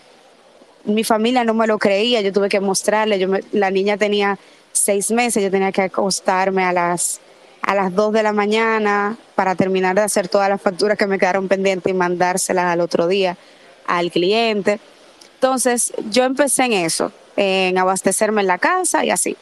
Mi 0.85 1.03
familia 1.03 1.43
no 1.43 1.53
me 1.53 1.67
lo 1.67 1.77
creía, 1.77 2.21
yo 2.21 2.33
tuve 2.33 2.49
que 2.49 2.59
mostrarle. 2.59 3.19
Yo 3.19 3.29
la 3.51 3.71
niña 3.71 3.97
tenía 3.97 4.37
seis 4.71 5.11
meses, 5.11 5.43
yo 5.43 5.51
tenía 5.51 5.71
que 5.71 5.83
acostarme 5.83 6.63
a 6.63 6.73
las, 6.73 7.21
a 7.61 7.75
las 7.75 7.93
2 7.93 8.13
de 8.13 8.23
la 8.23 8.33
mañana 8.33 9.17
para 9.35 9.55
terminar 9.55 9.95
de 9.95 10.01
hacer 10.01 10.27
todas 10.27 10.49
las 10.49 10.61
facturas 10.61 10.97
que 10.97 11.07
me 11.07 11.19
quedaron 11.19 11.47
pendientes 11.47 11.89
y 11.91 11.95
mandárselas 11.95 12.65
al 12.65 12.81
otro 12.81 13.07
día 13.07 13.37
al 13.87 14.11
cliente. 14.11 14.79
Entonces 15.35 15.93
yo 16.09 16.23
empecé 16.23 16.65
en 16.65 16.73
eso, 16.73 17.11
en 17.35 17.77
abastecerme 17.77 18.41
en 18.41 18.47
la 18.47 18.57
casa 18.57 19.05
y 19.05 19.09
así. 19.09 19.37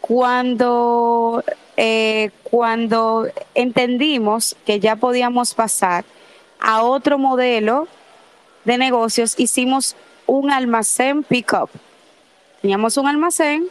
Cuando 0.00 1.42
eh, 1.76 2.30
cuando 2.42 3.26
entendimos 3.54 4.56
que 4.64 4.78
ya 4.78 4.96
podíamos 4.96 5.54
pasar 5.54 6.04
a 6.60 6.82
otro 6.82 7.18
modelo 7.18 7.88
de 8.64 8.78
negocios, 8.78 9.34
hicimos 9.38 9.96
un 10.26 10.50
almacén 10.50 11.22
pickup. 11.22 11.70
Teníamos 12.60 12.96
un 12.96 13.06
almacén 13.06 13.68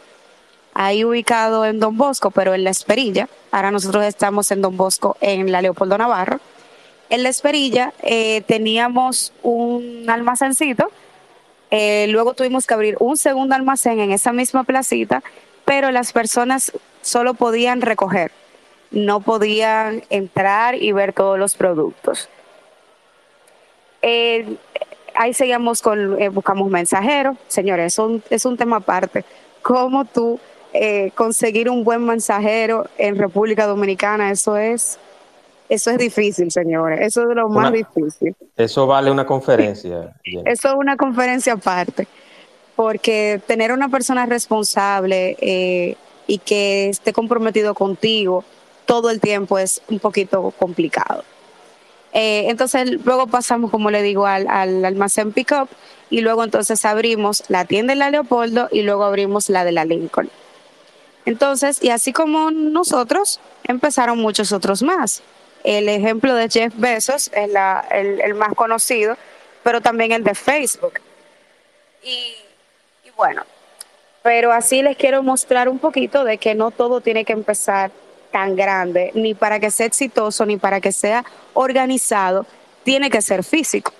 ahí 0.74 1.04
ubicado 1.04 1.64
en 1.64 1.80
Don 1.80 1.96
Bosco, 1.96 2.30
pero 2.30 2.54
en 2.54 2.64
La 2.64 2.70
Esperilla. 2.70 3.28
Ahora 3.50 3.70
nosotros 3.70 4.04
estamos 4.04 4.50
en 4.50 4.60
Don 4.62 4.76
Bosco, 4.76 5.16
en 5.20 5.50
la 5.52 5.62
Leopoldo 5.62 5.96
Navarro. 5.96 6.40
En 7.10 7.22
La 7.22 7.28
Esperilla 7.28 7.92
eh, 8.02 8.42
teníamos 8.42 9.32
un 9.42 10.06
almacencito. 10.08 10.90
Eh, 11.70 12.06
luego 12.08 12.34
tuvimos 12.34 12.66
que 12.66 12.74
abrir 12.74 12.96
un 13.00 13.16
segundo 13.16 13.54
almacén 13.54 14.00
en 14.00 14.12
esa 14.12 14.32
misma 14.32 14.64
placita, 14.64 15.22
pero 15.64 15.90
las 15.90 16.12
personas 16.12 16.72
solo 17.02 17.34
podían 17.34 17.80
recoger, 17.80 18.30
no 18.90 19.20
podían 19.20 20.04
entrar 20.10 20.74
y 20.76 20.92
ver 20.92 21.12
todos 21.12 21.38
los 21.38 21.54
productos. 21.56 22.28
Eh, 24.02 24.56
ahí 25.14 25.34
seguimos 25.34 25.82
con, 25.82 26.20
eh, 26.20 26.28
buscamos 26.28 26.70
mensajeros. 26.70 27.36
Señores, 27.48 27.92
es 27.94 27.98
un, 27.98 28.22
es 28.30 28.44
un 28.44 28.56
tema 28.56 28.76
aparte. 28.76 29.24
¿Cómo 29.62 30.04
tú 30.04 30.38
eh, 30.72 31.10
conseguir 31.14 31.70
un 31.70 31.84
buen 31.84 32.04
mensajero 32.04 32.86
en 32.98 33.16
República 33.16 33.66
Dominicana? 33.66 34.30
Eso 34.30 34.56
es, 34.56 34.98
eso 35.68 35.90
es 35.90 35.98
difícil, 35.98 36.50
señores. 36.50 37.00
Eso 37.00 37.28
es 37.28 37.36
lo 37.36 37.48
más 37.48 37.72
difícil. 37.72 38.34
Eso 38.56 38.86
vale 38.86 39.10
una 39.10 39.26
conferencia. 39.26 40.14
Eso 40.44 40.68
es 40.68 40.74
una 40.74 40.96
conferencia 40.96 41.54
aparte. 41.54 42.06
Porque 42.76 43.40
tener 43.46 43.70
una 43.70 43.88
persona 43.88 44.26
responsable, 44.26 45.36
eh, 45.40 45.96
y 46.26 46.38
que 46.38 46.88
esté 46.88 47.12
comprometido 47.12 47.74
contigo 47.74 48.44
todo 48.86 49.10
el 49.10 49.20
tiempo 49.20 49.58
es 49.58 49.82
un 49.88 49.98
poquito 49.98 50.52
complicado. 50.58 51.24
Eh, 52.14 52.48
entonces 52.48 53.04
luego 53.04 53.26
pasamos, 53.26 53.70
como 53.70 53.90
le 53.90 54.00
digo, 54.02 54.26
al, 54.26 54.46
al 54.48 54.84
almacén 54.84 55.32
pickup 55.32 55.68
y 56.10 56.20
luego 56.20 56.44
entonces 56.44 56.84
abrimos 56.84 57.42
la 57.48 57.64
tienda 57.64 57.92
de 57.92 57.98
la 57.98 58.10
Leopoldo 58.10 58.68
y 58.70 58.82
luego 58.82 59.04
abrimos 59.04 59.48
la 59.48 59.64
de 59.64 59.72
la 59.72 59.84
Lincoln. 59.84 60.30
Entonces, 61.26 61.82
y 61.82 61.90
así 61.90 62.12
como 62.12 62.52
nosotros, 62.52 63.40
empezaron 63.64 64.18
muchos 64.18 64.52
otros 64.52 64.82
más. 64.82 65.22
El 65.64 65.88
ejemplo 65.88 66.34
de 66.34 66.48
Jeff 66.48 66.72
Bezos 66.76 67.30
es 67.34 67.50
la, 67.50 67.84
el, 67.90 68.20
el, 68.20 68.34
más 68.34 68.54
conocido, 68.54 69.16
pero 69.64 69.80
también 69.80 70.12
el 70.12 70.22
de 70.22 70.34
Facebook. 70.34 71.00
Y, 72.02 72.36
y 73.04 73.10
bueno, 73.16 73.42
pero 74.22 74.52
así 74.52 74.82
les 74.82 74.96
quiero 74.96 75.22
mostrar 75.22 75.68
un 75.68 75.78
poquito 75.78 76.22
de 76.22 76.38
que 76.38 76.54
no 76.54 76.70
todo 76.70 77.00
tiene 77.00 77.24
que 77.24 77.32
empezar 77.32 77.90
tan 78.34 78.56
grande, 78.56 79.12
ni 79.14 79.32
para 79.32 79.60
que 79.60 79.70
sea 79.70 79.86
exitoso, 79.86 80.44
ni 80.44 80.56
para 80.56 80.80
que 80.80 80.90
sea 80.90 81.24
organizado, 81.52 82.46
tiene 82.82 83.08
que 83.08 83.22
ser 83.22 83.44
físico. 83.44 83.92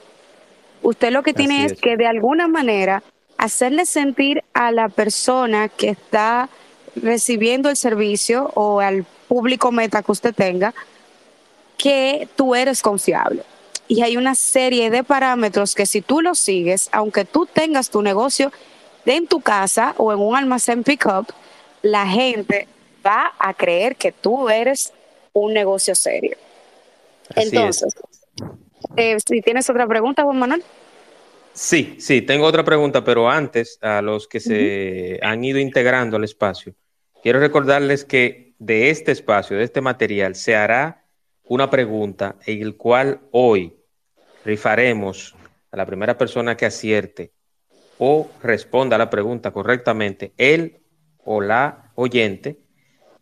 Usted 0.83 1.13
lo 1.13 1.23
que 1.23 1.33
tiene 1.33 1.67
es. 1.67 1.75
que 1.75 1.97
de 1.97 2.09
alguna 2.09 2.49
manera 2.49 3.05
hacerle 3.39 3.87
sentir 3.87 4.43
a 4.53 4.73
la 4.73 4.89
persona 4.89 5.69
que 5.69 5.91
está 5.91 6.49
recibiendo 6.97 7.71
el 7.71 7.77
servicio 7.77 8.51
o 8.55 8.81
al 8.81 9.07
público 9.29 9.71
meta 9.71 10.03
que 10.03 10.11
usted 10.11 10.35
tenga 10.35 10.75
que 11.79 12.27
tú 12.35 12.57
eres 12.57 12.83
confiable. 12.83 13.45
Y 13.87 14.03
hay 14.03 14.17
una 14.17 14.35
serie 14.35 14.91
de 14.91 15.05
parámetros 15.05 15.77
que 15.77 15.87
si 15.87 16.01
tú 16.01 16.23
los 16.23 16.41
sigues, 16.41 16.89
aunque 16.91 17.25
tú 17.25 17.47
tengas 17.47 17.89
tu 17.89 18.03
negocio 18.03 18.51
en 19.07 19.29
tu 19.29 19.41
casa 19.41 19.95
o 19.97 20.13
en 20.13 20.19
un 20.19 20.35
almacén 20.35 20.83
pickup, 20.83 21.29
la 21.83 22.05
gente 22.09 22.67
va 23.05 23.33
a 23.39 23.55
creer 23.55 23.97
que 23.97 24.13
tú 24.13 24.49
eres 24.49 24.93
un 25.33 25.53
negocio 25.53 25.95
serio. 25.95 26.37
Entonces, 27.35 27.95
eh, 28.97 29.17
si 29.27 29.41
tienes 29.41 29.69
otra 29.69 29.87
pregunta, 29.87 30.23
Juan 30.23 30.39
Manuel. 30.39 30.63
Sí, 31.53 31.97
sí, 32.01 32.23
tengo 32.23 32.47
otra 32.47 32.65
pregunta, 32.65 33.05
pero 33.05 33.31
antes, 33.31 33.79
a 33.81 34.03
los 34.03 34.27
que 34.27 34.41
se 34.41 35.21
han 35.23 35.45
ido 35.45 35.59
integrando 35.59 36.17
al 36.17 36.25
espacio, 36.25 36.75
quiero 37.23 37.39
recordarles 37.39 38.05
que 38.05 38.55
de 38.59 38.91
este 38.91 39.13
espacio, 39.13 39.57
de 39.57 39.65
este 39.65 39.81
material, 39.81 40.35
se 40.35 40.57
hará 40.57 41.05
una 41.45 41.71
pregunta 41.71 42.37
en 42.47 42.63
el 42.63 42.77
cual 42.77 43.21
hoy 43.31 43.77
rifaremos 44.45 45.37
a 45.71 45.77
la 45.77 45.87
primera 45.87 46.19
persona 46.19 46.57
que 46.57 46.67
acierte 46.67 47.33
o 47.99 48.29
responda 48.43 48.97
a 48.97 48.99
la 48.99 49.11
pregunta 49.11 49.53
correctamente, 49.53 50.33
él 50.37 50.81
o 51.25 51.41
la 51.41 51.93
oyente 51.95 52.64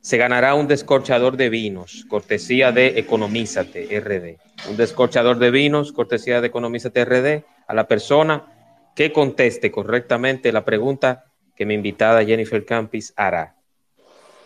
se 0.03 0.17
ganará 0.17 0.55
un 0.55 0.67
descorchador 0.67 1.37
de 1.37 1.49
vinos, 1.49 2.05
cortesía 2.09 2.73
de 2.73 2.99
Economízate 2.99 4.01
RD. 4.01 4.69
Un 4.69 4.77
descorchador 4.77 5.39
de 5.39 5.53
vinos, 5.53 5.93
cortesía 5.93 6.41
de 6.41 6.49
Economízate 6.49 7.05
RD, 7.05 7.45
a 7.69 7.75
la 7.75 7.87
persona 7.87 8.91
que 8.97 9.13
conteste 9.13 9.71
correctamente 9.71 10.51
la 10.51 10.65
pregunta 10.65 11.27
que 11.55 11.65
mi 11.65 11.75
invitada 11.75 12.25
Jennifer 12.25 12.65
Campis 12.65 13.15
hará. 13.17 13.55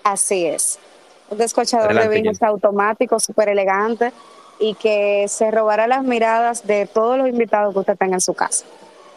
Así 0.04 0.44
es. 0.44 0.78
Un 1.30 1.38
descorchador 1.38 1.94
de 1.94 2.08
vinos 2.08 2.42
automático, 2.42 3.18
súper 3.18 3.48
elegante 3.48 4.12
y 4.60 4.74
que 4.74 5.24
se 5.26 5.50
robará 5.50 5.86
las 5.86 6.04
miradas 6.04 6.66
de 6.66 6.86
todos 6.86 7.16
los 7.16 7.28
invitados 7.28 7.72
que 7.72 7.80
usted 7.80 7.96
tenga 7.96 8.14
en 8.14 8.20
su 8.20 8.34
casa. 8.34 8.66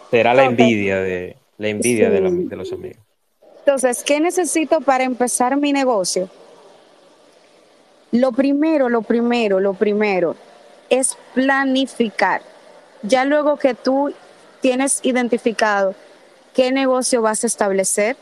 Será 0.10 0.34
la 0.34 0.46
envidia 0.46 1.02
de 1.02 1.36
la 1.58 1.68
envidia 1.68 2.10
de 2.10 2.56
los 2.56 2.72
amigos. 2.72 3.09
Entonces, 3.60 4.04
¿qué 4.04 4.20
necesito 4.20 4.82
para 4.82 5.04
empezar 5.04 5.56
mi 5.58 5.74
negocio? 5.74 6.30
Lo 8.12 8.32
primero, 8.32 8.90
lo 8.90 9.02
primero, 9.02 9.60
lo 9.60 9.74
primero 9.74 10.36
es 10.90 11.16
planificar. 11.34 12.42
Ya 13.04 13.26
luego 13.26 13.58
que 13.58 13.76
tú 13.76 14.14
tienes 14.62 15.00
identificado 15.04 15.94
qué 16.54 16.72
negocio 16.72 17.22
vas 17.22 17.44
a 17.44 17.48
establecer, 17.48 18.18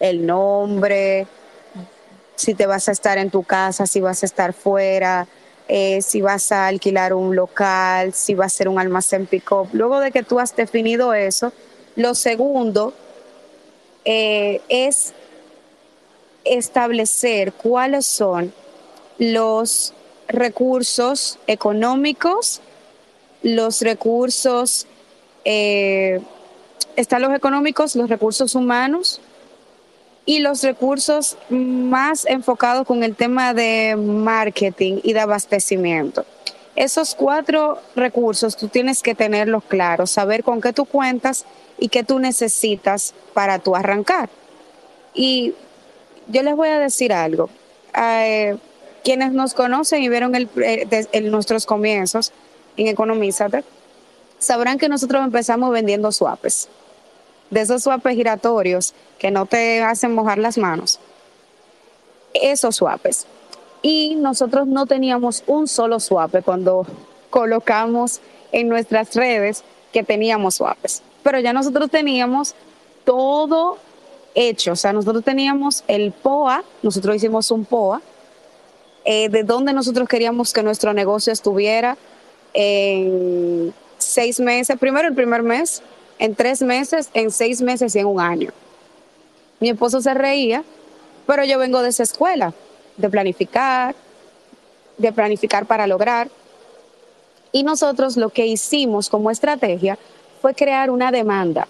el 0.00 0.26
nombre, 0.26 1.26
si 2.34 2.54
te 2.54 2.66
vas 2.66 2.88
a 2.88 2.92
estar 2.92 3.16
en 3.18 3.30
tu 3.30 3.44
casa, 3.44 3.86
si 3.86 4.00
vas 4.00 4.22
a 4.22 4.26
estar 4.26 4.52
fuera, 4.52 5.26
eh, 5.68 6.02
si 6.02 6.20
vas 6.20 6.50
a 6.52 6.66
alquilar 6.66 7.14
un 7.14 7.36
local, 7.36 8.12
si 8.12 8.34
va 8.34 8.46
a 8.46 8.48
ser 8.48 8.68
un 8.68 8.78
almacén 8.78 9.26
pick-up. 9.26 9.68
Luego 9.72 10.00
de 10.00 10.10
que 10.10 10.22
tú 10.22 10.40
has 10.40 10.54
definido 10.54 11.14
eso, 11.14 11.52
lo 11.96 12.14
segundo 12.14 12.92
eh, 14.04 14.60
es 14.68 15.14
establecer 16.44 17.52
cuáles 17.52 18.06
son 18.06 18.52
los 19.18 19.94
recursos 20.28 21.38
económicos, 21.46 22.60
los 23.42 23.80
recursos, 23.80 24.86
eh, 25.44 26.20
están 26.96 27.22
los 27.22 27.34
económicos, 27.34 27.96
los 27.96 28.08
recursos 28.08 28.54
humanos 28.54 29.20
y 30.26 30.38
los 30.38 30.62
recursos 30.62 31.36
más 31.48 32.24
enfocados 32.26 32.86
con 32.86 33.02
el 33.02 33.14
tema 33.14 33.52
de 33.52 33.96
marketing 33.96 35.00
y 35.02 35.12
de 35.12 35.20
abastecimiento. 35.20 36.24
Esos 36.76 37.14
cuatro 37.14 37.78
recursos 37.94 38.56
tú 38.56 38.68
tienes 38.68 39.02
que 39.02 39.14
tenerlos 39.14 39.62
claros, 39.64 40.10
saber 40.10 40.42
con 40.42 40.60
qué 40.60 40.72
tú 40.72 40.86
cuentas 40.86 41.44
y 41.78 41.88
qué 41.88 42.04
tú 42.04 42.18
necesitas 42.18 43.14
para 43.32 43.58
tu 43.58 43.74
arrancar. 43.74 44.28
Y 45.12 45.54
yo 46.28 46.42
les 46.42 46.56
voy 46.56 46.68
a 46.68 46.78
decir 46.78 47.12
algo. 47.12 47.48
Eh, 47.96 48.56
quienes 49.02 49.32
nos 49.32 49.54
conocen 49.54 50.02
y 50.02 50.08
vieron 50.08 50.34
eh, 50.34 51.20
nuestros 51.22 51.66
comienzos 51.66 52.32
en 52.76 52.88
Economízate, 52.88 53.64
sabrán 54.38 54.78
que 54.78 54.88
nosotros 54.88 55.22
empezamos 55.22 55.70
vendiendo 55.70 56.10
swaps. 56.10 56.68
De 57.50 57.60
esos 57.60 57.82
swaps 57.82 58.08
giratorios 58.10 58.94
que 59.18 59.30
no 59.30 59.46
te 59.46 59.82
hacen 59.82 60.14
mojar 60.14 60.38
las 60.38 60.58
manos. 60.58 60.98
Esos 62.32 62.76
swaps. 62.76 63.26
Y 63.82 64.16
nosotros 64.16 64.66
no 64.66 64.86
teníamos 64.86 65.44
un 65.46 65.68
solo 65.68 66.00
swap 66.00 66.42
cuando 66.42 66.86
colocamos 67.30 68.20
en 68.50 68.68
nuestras 68.68 69.14
redes 69.14 69.62
que 69.92 70.02
teníamos 70.02 70.54
swaps 70.54 71.02
pero 71.24 71.40
ya 71.40 71.52
nosotros 71.52 71.90
teníamos 71.90 72.54
todo 73.04 73.78
hecho, 74.34 74.72
o 74.72 74.76
sea, 74.76 74.92
nosotros 74.92 75.24
teníamos 75.24 75.82
el 75.88 76.12
POA, 76.12 76.62
nosotros 76.82 77.16
hicimos 77.16 77.50
un 77.50 77.64
POA, 77.64 78.00
eh, 79.04 79.28
de 79.28 79.42
donde 79.42 79.72
nosotros 79.72 80.08
queríamos 80.08 80.52
que 80.52 80.62
nuestro 80.62 80.92
negocio 80.92 81.32
estuviera 81.32 81.96
en 82.52 83.74
seis 83.98 84.38
meses, 84.38 84.78
primero 84.78 85.08
el 85.08 85.14
primer 85.14 85.42
mes, 85.42 85.82
en 86.18 86.34
tres 86.34 86.62
meses, 86.62 87.10
en 87.14 87.30
seis 87.30 87.60
meses 87.60 87.96
y 87.96 87.98
en 87.98 88.06
un 88.06 88.20
año. 88.20 88.50
Mi 89.60 89.70
esposo 89.70 90.00
se 90.00 90.12
reía, 90.14 90.62
pero 91.26 91.44
yo 91.44 91.58
vengo 91.58 91.80
de 91.82 91.88
esa 91.88 92.02
escuela, 92.02 92.52
de 92.96 93.08
planificar, 93.08 93.94
de 94.98 95.12
planificar 95.12 95.64
para 95.66 95.86
lograr. 95.86 96.28
Y 97.50 97.62
nosotros 97.62 98.16
lo 98.16 98.30
que 98.30 98.46
hicimos 98.46 99.08
como 99.08 99.30
estrategia 99.30 99.98
fue 100.44 100.52
crear 100.52 100.90
una 100.90 101.10
demanda. 101.10 101.66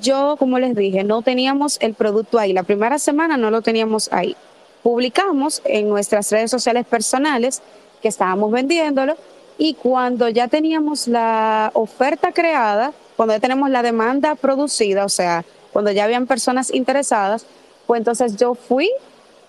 Yo, 0.00 0.34
como 0.40 0.58
les 0.58 0.74
dije, 0.74 1.04
no 1.04 1.22
teníamos 1.22 1.78
el 1.80 1.94
producto 1.94 2.36
ahí. 2.36 2.52
La 2.52 2.64
primera 2.64 2.98
semana 2.98 3.36
no 3.36 3.52
lo 3.52 3.62
teníamos 3.62 4.08
ahí. 4.12 4.34
Publicamos 4.82 5.62
en 5.64 5.88
nuestras 5.88 6.32
redes 6.32 6.50
sociales 6.50 6.84
personales 6.84 7.62
que 8.02 8.08
estábamos 8.08 8.50
vendiéndolo 8.50 9.14
y 9.56 9.74
cuando 9.74 10.28
ya 10.30 10.48
teníamos 10.48 11.06
la 11.06 11.70
oferta 11.74 12.32
creada, 12.32 12.92
cuando 13.16 13.34
ya 13.36 13.40
tenemos 13.40 13.70
la 13.70 13.84
demanda 13.84 14.34
producida, 14.34 15.04
o 15.04 15.08
sea, 15.08 15.44
cuando 15.72 15.92
ya 15.92 16.02
habían 16.02 16.26
personas 16.26 16.74
interesadas, 16.74 17.46
pues 17.86 17.98
entonces 18.00 18.34
yo 18.34 18.56
fui 18.56 18.90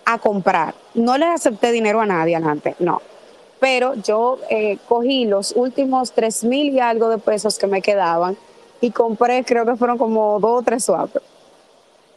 a 0.04 0.16
comprar. 0.18 0.76
No 0.94 1.18
le 1.18 1.26
acepté 1.26 1.72
dinero 1.72 2.00
a 2.00 2.06
nadie 2.06 2.36
antes, 2.36 2.76
no 2.78 3.02
pero 3.60 3.94
yo 3.94 4.38
eh, 4.48 4.78
cogí 4.88 5.26
los 5.26 5.52
últimos 5.54 6.12
tres 6.12 6.42
mil 6.42 6.72
y 6.72 6.80
algo 6.80 7.10
de 7.10 7.18
pesos 7.18 7.58
que 7.58 7.66
me 7.66 7.82
quedaban 7.82 8.36
y 8.80 8.90
compré, 8.90 9.44
creo 9.44 9.66
que 9.66 9.76
fueron 9.76 9.98
como 9.98 10.40
dos 10.40 10.60
o 10.60 10.62
tres 10.62 10.84
swaps. 10.84 11.20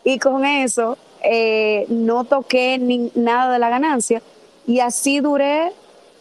Y 0.05 0.17
con 0.19 0.45
eso 0.45 0.97
eh, 1.21 1.85
no 1.89 2.23
toqué 2.23 2.77
ni 2.79 3.11
nada 3.13 3.53
de 3.53 3.59
la 3.59 3.69
ganancia 3.69 4.21
y 4.65 4.79
así 4.79 5.19
duré 5.19 5.71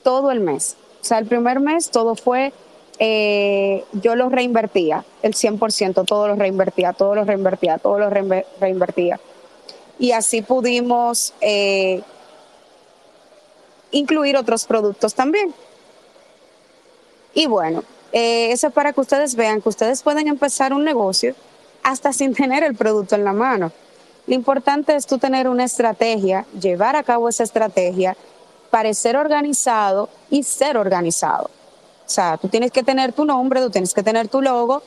todo 0.03 0.33
el 0.33 0.41
mes. 0.41 0.77
O 1.01 1.05
sea, 1.05 1.19
el 1.19 1.27
primer 1.27 1.61
mes 1.61 1.91
todo 1.91 2.17
fue, 2.17 2.53
eh, 2.99 3.85
yo 3.93 4.17
lo 4.17 4.29
reinvertía, 4.29 5.05
el 5.23 5.35
100%, 5.35 6.05
todo 6.05 6.29
lo 6.29 6.35
reinvertía, 6.35 6.93
todo 6.93 7.15
lo 7.15 7.25
reinvertía, 7.25 7.79
todo 7.79 7.99
lo 7.99 8.11
reinvertía. 8.11 9.21
Y 9.99 10.13
así 10.13 10.43
pudimos 10.43 11.33
incluir 13.93 14.37
otros 14.37 14.67
productos 14.67 15.15
también. 15.15 15.55
Y 17.35 17.47
bueno, 17.47 17.85
eh, 18.13 18.53
eso 18.53 18.67
es 18.67 18.73
para 18.73 18.93
que 18.93 19.01
ustedes 19.01 19.35
vean 19.37 19.63
que 19.63 19.69
ustedes 19.69 20.03
pueden 20.03 20.29
empezar 20.29 20.73
un 20.73 20.85
negocio 20.85 21.35
hasta 21.83 22.13
sin 22.13 22.35
tener 22.35 22.63
el 22.63 22.75
producto 22.75 23.15
en 23.15 23.25
la 23.25 23.33
mano. 23.33 23.73
Lo 24.27 24.35
importante 24.35 24.95
es 24.95 25.07
tú 25.07 25.19
tener 25.19 25.49
una 25.49 25.65
estrategia, 25.65 26.47
llevar 26.61 26.95
a 26.97 27.03
cabo 27.03 27.29
esa 27.29 27.43
estrategia, 27.43 28.17
parecer 28.71 29.17
organizado 29.17 30.09
y 30.31 30.43
ser 30.45 30.77
organizado. 30.77 31.51
O 32.07 32.09
sea, 32.09 32.37
tú 32.37 32.49
tienes 32.49 32.71
que 32.71 32.83
tener 32.83 33.13
tu 33.13 33.25
nombre, 33.25 33.61
tú 33.61 33.71
tienes 33.71 33.95
que 33.95 34.03
tener 34.03 34.29
tu 34.29 34.41
logo, 34.41 34.83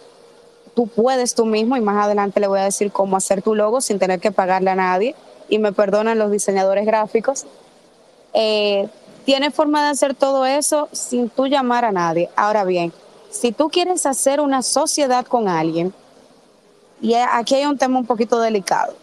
tú 0.76 0.88
puedes 0.88 1.34
tú 1.34 1.46
mismo 1.46 1.76
y 1.76 1.82
más 1.82 2.06
adelante 2.06 2.40
le 2.40 2.48
voy 2.48 2.60
a 2.60 2.64
decir 2.64 2.92
cómo 2.92 3.18
hacer 3.18 3.42
tu 3.42 3.56
logo 3.56 3.82
sin 3.82 4.00
tener 4.00 4.20
que 4.20 4.32
pagarle 4.32 4.70
a 4.70 4.76
nadie 4.76 5.16
y 5.50 5.60
me 5.60 5.74
perdonan 5.74 6.20
los 6.20 6.32
diseñadores 6.32 6.86
gráficos. 6.86 7.46
Eh, 8.38 8.90
tiene 9.24 9.50
forma 9.50 9.82
de 9.84 9.90
hacer 9.92 10.14
todo 10.14 10.46
eso 10.46 10.90
sin 10.92 11.30
tú 11.30 11.48
llamar 11.48 11.86
a 11.86 11.92
nadie. 11.92 12.30
Ahora 12.36 12.66
bien, 12.66 12.94
si 13.32 13.54
tú 13.54 13.70
quieres 13.70 14.06
hacer 14.06 14.42
una 14.42 14.62
sociedad 14.62 15.26
con 15.26 15.48
alguien, 15.48 15.94
y 17.02 17.14
aquí 17.14 17.56
hay 17.56 17.66
un 17.66 17.78
tema 17.78 17.98
un 17.98 18.06
poquito 18.06 18.40
delicado, 18.40 18.94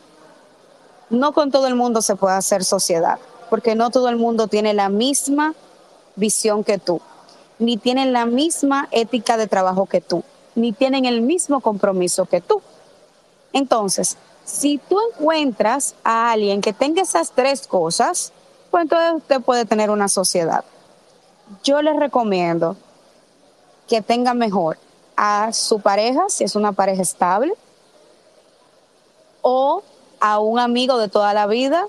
no 1.08 1.32
con 1.32 1.50
todo 1.50 1.66
el 1.66 1.74
mundo 1.74 2.02
se 2.02 2.14
puede 2.14 2.36
hacer 2.36 2.62
sociedad, 2.62 3.18
porque 3.48 3.74
no 3.74 3.90
todo 3.90 4.10
el 4.10 4.16
mundo 4.16 4.48
tiene 4.48 4.74
la 4.74 4.90
misma 4.90 5.54
visión 6.14 6.62
que 6.62 6.78
tú, 6.78 7.00
ni 7.58 7.78
tienen 7.78 8.12
la 8.12 8.26
misma 8.26 8.88
ética 8.90 9.36
de 9.38 9.46
trabajo 9.46 9.86
que 9.86 10.02
tú, 10.02 10.24
ni 10.54 10.72
tienen 10.72 11.06
el 11.06 11.22
mismo 11.22 11.60
compromiso 11.60 12.26
que 12.26 12.42
tú. 12.42 12.60
Entonces, 13.54 14.18
si 14.44 14.78
tú 14.78 14.98
encuentras 15.10 15.94
a 16.04 16.32
alguien 16.32 16.60
que 16.60 16.72
tenga 16.72 17.02
esas 17.02 17.32
tres 17.32 17.66
cosas, 17.66 18.32
pues 18.72 18.84
entonces 18.84 19.12
usted 19.18 19.40
puede 19.42 19.66
tener 19.66 19.90
una 19.90 20.08
sociedad. 20.08 20.64
Yo 21.62 21.82
les 21.82 21.94
recomiendo 21.94 22.74
que 23.86 24.00
tenga 24.00 24.32
mejor 24.32 24.78
a 25.14 25.52
su 25.52 25.80
pareja, 25.80 26.24
si 26.28 26.44
es 26.44 26.56
una 26.56 26.72
pareja 26.72 27.02
estable, 27.02 27.52
o 29.42 29.82
a 30.20 30.38
un 30.38 30.58
amigo 30.58 30.96
de 30.96 31.08
toda 31.08 31.34
la 31.34 31.46
vida, 31.46 31.86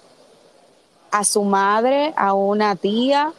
a 1.09 1.23
su 1.23 1.43
madre, 1.43 2.13
a 2.17 2.33
una 2.33 2.75
tía, 2.75 3.31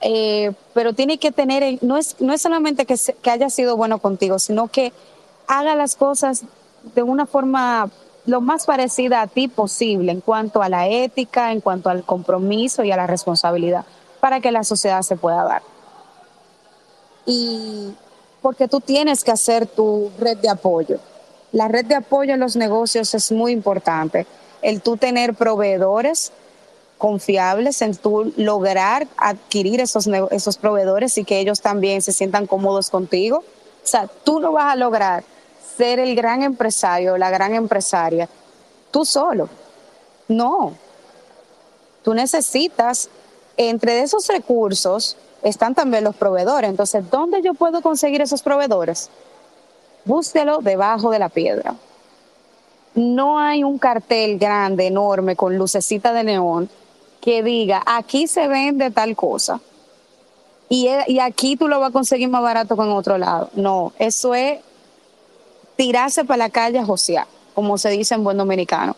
eh, 0.00 0.52
pero 0.72 0.92
tiene 0.92 1.18
que 1.18 1.32
tener, 1.32 1.78
no 1.82 1.96
es, 1.96 2.14
no 2.20 2.32
es 2.32 2.40
solamente 2.40 2.86
que, 2.86 2.94
que 3.20 3.30
haya 3.30 3.50
sido 3.50 3.76
bueno 3.76 3.98
contigo, 3.98 4.38
sino 4.38 4.68
que 4.68 4.92
haga 5.48 5.74
las 5.74 5.96
cosas 5.96 6.44
de 6.94 7.02
una 7.02 7.26
forma 7.26 7.90
lo 8.28 8.42
más 8.42 8.66
parecida 8.66 9.22
a 9.22 9.26
ti 9.26 9.48
posible 9.48 10.12
en 10.12 10.20
cuanto 10.20 10.60
a 10.60 10.68
la 10.68 10.86
ética, 10.86 11.50
en 11.50 11.62
cuanto 11.62 11.88
al 11.88 12.04
compromiso 12.04 12.84
y 12.84 12.92
a 12.92 12.96
la 12.96 13.06
responsabilidad 13.06 13.86
para 14.20 14.40
que 14.40 14.52
la 14.52 14.64
sociedad 14.64 15.00
se 15.00 15.16
pueda 15.16 15.44
dar. 15.44 15.62
Y 17.24 17.94
porque 18.42 18.68
tú 18.68 18.80
tienes 18.80 19.24
que 19.24 19.30
hacer 19.30 19.66
tu 19.66 20.10
red 20.18 20.36
de 20.36 20.50
apoyo. 20.50 20.98
La 21.52 21.68
red 21.68 21.86
de 21.86 21.94
apoyo 21.94 22.34
en 22.34 22.40
los 22.40 22.54
negocios 22.54 23.14
es 23.14 23.32
muy 23.32 23.52
importante. 23.52 24.26
el 24.60 24.82
tú 24.82 24.98
tener 24.98 25.34
proveedores 25.34 26.32
confiables, 26.98 27.80
en 27.80 27.96
tú 27.96 28.34
lograr 28.36 29.06
adquirir 29.16 29.80
esos, 29.80 30.06
esos 30.30 30.58
proveedores 30.58 31.16
y 31.16 31.24
que 31.24 31.38
ellos 31.40 31.62
también 31.62 32.02
se 32.02 32.12
sientan 32.12 32.46
cómodos 32.46 32.90
contigo. 32.90 33.38
O 33.38 33.86
sea, 33.86 34.06
tú 34.24 34.38
no 34.38 34.52
vas 34.52 34.72
a 34.72 34.76
lograr 34.76 35.24
ser 35.76 35.98
el 35.98 36.14
gran 36.14 36.42
empresario, 36.42 37.16
la 37.16 37.30
gran 37.30 37.54
empresaria, 37.54 38.28
tú 38.90 39.04
solo. 39.04 39.48
No. 40.28 40.74
Tú 42.02 42.14
necesitas, 42.14 43.08
entre 43.56 44.00
esos 44.00 44.26
recursos 44.28 45.16
están 45.42 45.74
también 45.74 46.04
los 46.04 46.16
proveedores. 46.16 46.70
Entonces, 46.70 47.08
¿dónde 47.10 47.42
yo 47.42 47.54
puedo 47.54 47.80
conseguir 47.82 48.20
esos 48.20 48.42
proveedores? 48.42 49.10
Búsquelo 50.04 50.58
debajo 50.58 51.10
de 51.10 51.18
la 51.18 51.28
piedra. 51.28 51.74
No 52.94 53.38
hay 53.38 53.62
un 53.62 53.78
cartel 53.78 54.38
grande, 54.38 54.86
enorme, 54.86 55.36
con 55.36 55.56
lucecita 55.56 56.12
de 56.12 56.24
neón 56.24 56.70
que 57.20 57.42
diga, 57.42 57.82
aquí 57.84 58.26
se 58.26 58.48
vende 58.48 58.90
tal 58.90 59.14
cosa. 59.16 59.60
Y, 60.68 60.88
y 61.06 61.18
aquí 61.20 61.56
tú 61.56 61.68
lo 61.68 61.80
vas 61.80 61.90
a 61.90 61.92
conseguir 61.92 62.28
más 62.28 62.42
barato 62.42 62.76
que 62.76 62.82
en 62.82 62.90
otro 62.90 63.18
lado. 63.18 63.50
No, 63.54 63.92
eso 63.98 64.34
es 64.34 64.60
tirarse 65.78 66.24
para 66.24 66.38
la 66.38 66.50
calle 66.50 66.80
a 66.80 67.26
como 67.54 67.78
se 67.78 67.90
dice 67.90 68.16
en 68.16 68.24
buen 68.24 68.36
dominicano. 68.36 68.96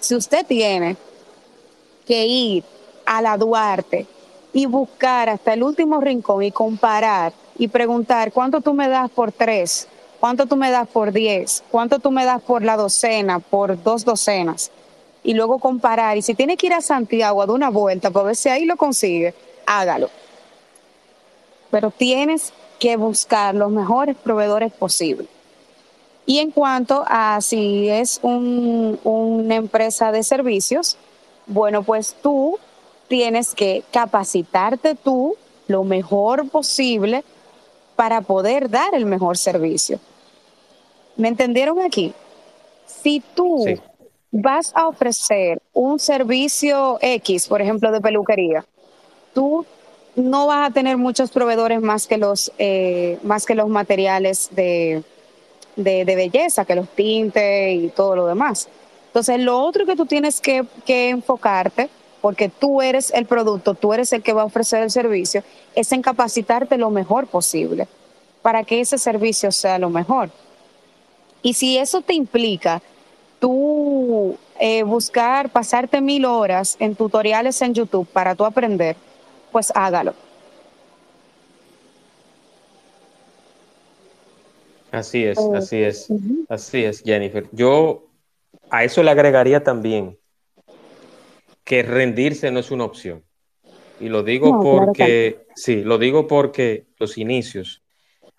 Si 0.00 0.14
usted 0.14 0.46
tiene 0.46 0.96
que 2.06 2.26
ir 2.26 2.64
a 3.04 3.20
la 3.20 3.36
Duarte 3.36 4.06
y 4.54 4.64
buscar 4.64 5.28
hasta 5.28 5.52
el 5.52 5.62
último 5.62 6.00
rincón 6.00 6.42
y 6.42 6.50
comparar 6.50 7.34
y 7.58 7.68
preguntar 7.68 8.32
cuánto 8.32 8.62
tú 8.62 8.72
me 8.72 8.88
das 8.88 9.10
por 9.10 9.32
tres, 9.32 9.86
cuánto 10.18 10.46
tú 10.46 10.56
me 10.56 10.70
das 10.70 10.88
por 10.88 11.12
diez, 11.12 11.62
cuánto 11.70 11.98
tú 11.98 12.10
me 12.10 12.24
das 12.24 12.40
por 12.40 12.62
la 12.62 12.78
docena, 12.78 13.38
por 13.38 13.82
dos 13.82 14.06
docenas, 14.06 14.70
y 15.22 15.34
luego 15.34 15.58
comparar. 15.58 16.16
Y 16.16 16.22
si 16.22 16.34
tiene 16.34 16.56
que 16.56 16.68
ir 16.68 16.72
a 16.72 16.80
Santiago 16.80 17.42
a 17.42 17.46
dar 17.46 17.54
una 17.54 17.68
vuelta 17.68 18.10
para 18.10 18.28
ver 18.28 18.36
si 18.36 18.48
ahí 18.48 18.64
lo 18.64 18.76
consigue, 18.76 19.34
hágalo. 19.66 20.08
Pero 21.70 21.90
tienes 21.90 22.54
que 22.78 22.96
buscar 22.96 23.54
los 23.54 23.70
mejores 23.70 24.16
proveedores 24.16 24.72
posibles. 24.72 25.33
Y 26.26 26.38
en 26.38 26.50
cuanto 26.50 27.04
a 27.06 27.40
si 27.40 27.88
es 27.88 28.20
una 28.22 29.54
empresa 29.54 30.10
de 30.10 30.22
servicios, 30.22 30.96
bueno, 31.46 31.82
pues 31.82 32.16
tú 32.22 32.58
tienes 33.08 33.54
que 33.54 33.84
capacitarte 33.90 34.94
tú 34.94 35.36
lo 35.68 35.84
mejor 35.84 36.48
posible 36.48 37.24
para 37.96 38.22
poder 38.22 38.70
dar 38.70 38.94
el 38.94 39.04
mejor 39.04 39.36
servicio. 39.36 40.00
¿Me 41.16 41.28
entendieron 41.28 41.80
aquí? 41.80 42.14
Si 42.86 43.22
tú 43.34 43.64
vas 44.30 44.72
a 44.74 44.88
ofrecer 44.88 45.60
un 45.72 45.98
servicio 45.98 46.98
X, 47.00 47.48
por 47.48 47.60
ejemplo, 47.60 47.92
de 47.92 48.00
peluquería, 48.00 48.64
tú 49.34 49.64
no 50.16 50.46
vas 50.46 50.70
a 50.70 50.72
tener 50.72 50.96
muchos 50.96 51.30
proveedores 51.30 51.82
más 51.82 52.06
que 52.06 52.16
los, 52.16 52.50
eh, 52.58 53.18
más 53.22 53.46
que 53.46 53.54
los 53.54 53.68
materiales 53.68 54.48
de, 54.52 55.04
de, 55.76 56.04
belleza, 56.04 56.64
que 56.64 56.74
los 56.74 56.88
tintes 56.88 57.74
y 57.74 57.88
todo 57.88 58.16
lo 58.16 58.26
demás. 58.26 58.68
Entonces, 59.06 59.40
lo 59.40 59.60
otro 59.60 59.86
que 59.86 59.96
tú 59.96 60.06
tienes 60.06 60.40
que, 60.40 60.64
que 60.84 61.10
enfocarte, 61.10 61.88
porque 62.20 62.48
tú 62.48 62.80
eres 62.80 63.12
el 63.12 63.26
producto, 63.26 63.74
tú 63.74 63.92
eres 63.92 64.12
el 64.12 64.22
que 64.22 64.32
va 64.32 64.42
a 64.42 64.46
ofrecer 64.46 64.82
el 64.82 64.90
servicio, 64.90 65.42
es 65.74 65.92
en 65.92 66.02
capacitarte 66.02 66.78
lo 66.78 66.90
mejor 66.90 67.26
posible 67.26 67.86
para 68.42 68.64
que 68.64 68.80
ese 68.80 68.98
servicio 68.98 69.52
sea 69.52 69.78
lo 69.78 69.90
mejor. 69.90 70.30
Y 71.42 71.54
si 71.54 71.76
eso 71.78 72.00
te 72.00 72.14
implica 72.14 72.82
tú 73.38 74.38
eh, 74.58 74.82
buscar, 74.82 75.50
pasarte 75.50 76.00
mil 76.00 76.24
horas 76.24 76.76
en 76.78 76.94
tutoriales 76.94 77.60
en 77.60 77.74
YouTube 77.74 78.06
para 78.06 78.34
tú 78.34 78.44
aprender, 78.44 78.96
pues 79.52 79.70
hágalo. 79.74 80.14
Así 84.94 85.24
es, 85.24 85.38
oh, 85.38 85.54
así 85.54 85.82
es, 85.82 86.08
así 86.48 86.84
es, 86.84 87.02
Jennifer. 87.02 87.46
Yo 87.52 88.08
a 88.70 88.84
eso 88.84 89.02
le 89.02 89.10
agregaría 89.10 89.62
también 89.62 90.18
que 91.64 91.82
rendirse 91.82 92.50
no 92.50 92.60
es 92.60 92.70
una 92.70 92.84
opción. 92.84 93.24
Y 94.00 94.08
lo 94.08 94.22
digo 94.22 94.60
porque, 94.60 95.46
sí, 95.54 95.82
lo 95.82 95.98
digo 95.98 96.26
porque 96.26 96.86
los 96.98 97.16
inicios, 97.18 97.82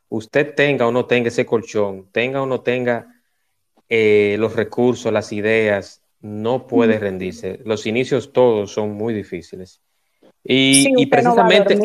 usted 0.09 0.53
tenga 0.53 0.87
o 0.87 0.91
no 0.91 1.05
tenga 1.05 1.29
ese 1.29 1.45
colchón, 1.45 2.09
tenga 2.11 2.41
o 2.41 2.45
no 2.45 2.61
tenga 2.61 3.07
eh, 3.89 4.35
los 4.39 4.55
recursos, 4.55 5.11
las 5.11 5.31
ideas, 5.31 6.03
no 6.21 6.67
puede 6.67 6.99
rendirse. 6.99 7.59
Los 7.65 7.85
inicios 7.85 8.33
todos 8.33 8.71
son 8.71 8.91
muy 8.93 9.13
difíciles. 9.13 9.81
Y, 10.47 11.05
precisamente... 11.08 11.77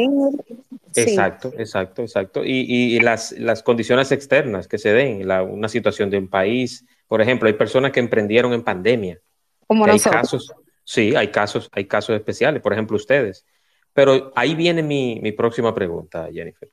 Exacto, 0.94 1.52
exacto, 1.56 2.02
exacto. 2.02 2.42
Y, 2.44 2.98
las, 3.00 3.32
las, 3.32 3.62
condiciones 3.62 4.12
externas 4.12 4.68
que 4.68 4.78
se 4.78 4.92
den, 4.92 5.30
una 5.30 5.68
situación 5.68 6.10
de 6.10 6.18
un 6.18 6.28
país, 6.28 6.84
por 7.08 7.22
ejemplo, 7.22 7.48
hay 7.48 7.54
personas 7.54 7.90
que 7.92 8.00
emprendieron 8.00 8.52
en 8.52 8.62
pandemia. 8.62 9.18
Como 9.66 9.86
hay 9.86 9.98
casos, 9.98 10.52
sí, 10.84 11.14
hay 11.16 11.28
casos, 11.28 11.70
hay 11.72 11.86
casos 11.86 12.14
especiales, 12.16 12.60
por 12.60 12.72
ejemplo, 12.72 12.96
ustedes. 12.96 13.46
Pero 13.94 14.32
ahí 14.36 14.54
viene 14.54 14.82
mi, 14.82 15.18
mi 15.22 15.32
próxima 15.32 15.74
pregunta, 15.74 16.28
Jennifer. 16.32 16.70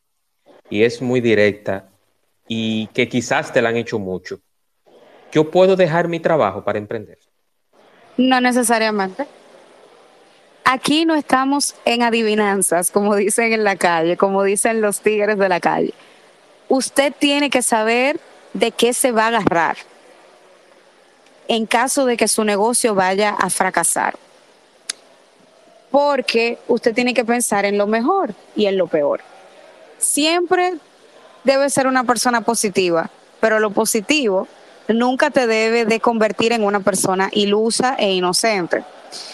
Y 0.70 0.84
es 0.84 1.02
muy 1.02 1.22
directa 1.22 1.90
y 2.48 2.88
que 2.88 3.08
quizás 3.08 3.54
te 3.54 3.62
la 3.62 3.70
han 3.70 3.78
hecho 3.78 3.98
mucho. 3.98 4.40
¿Yo 5.32 5.50
puedo 5.50 5.76
dejar 5.76 6.08
mi 6.08 6.20
trabajo 6.20 6.64
para 6.64 6.80
emprender? 6.80 7.18
No 8.18 8.42
necesariamente 8.42 9.26
aquí 10.68 11.06
no 11.06 11.16
estamos 11.16 11.76
en 11.86 12.04
adivinanzas, 12.04 12.92
como 12.92 13.16
dicen 13.16 13.54
en 13.54 13.64
la 13.64 13.78
calle, 13.78 14.18
como 14.18 14.44
dicen 14.44 14.82
los 14.82 15.00
tigres 15.00 15.38
de 15.38 15.48
la 15.48 15.62
calle. 15.62 15.94
Usted 16.68 17.14
tiene 17.18 17.50
que 17.50 17.62
saber 17.62 18.20
de 18.54 18.72
qué 18.72 18.94
se 18.94 19.14
va 19.14 19.26
a 19.26 19.28
agarrar 19.28 19.78
en 21.48 21.66
caso 21.66 22.06
de 22.06 22.18
que 22.18 22.28
su 22.28 22.44
negocio 22.44 22.94
vaya 22.94 23.30
a 23.30 23.50
fracasar. 23.50 24.18
Porque 25.90 26.60
usted 26.68 26.94
tiene 26.94 27.14
que 27.14 27.24
pensar 27.24 27.64
en 27.64 27.78
lo 27.78 27.88
mejor 27.88 28.34
y 28.54 28.66
en 28.66 28.78
lo 28.78 28.88
peor. 28.88 29.22
Siempre 29.98 30.74
debe 31.46 31.70
ser 31.70 31.88
una 31.88 32.04
persona 32.04 32.42
positiva, 32.42 33.10
pero 33.40 33.62
lo 33.62 33.70
positivo 33.70 34.50
nunca 34.90 35.30
te 35.30 35.48
debe 35.48 35.86
de 35.86 36.02
convertir 36.02 36.52
en 36.52 36.66
una 36.66 36.82
persona 36.82 37.30
ilusa 37.32 37.96
e 37.98 38.12
inocente 38.12 38.84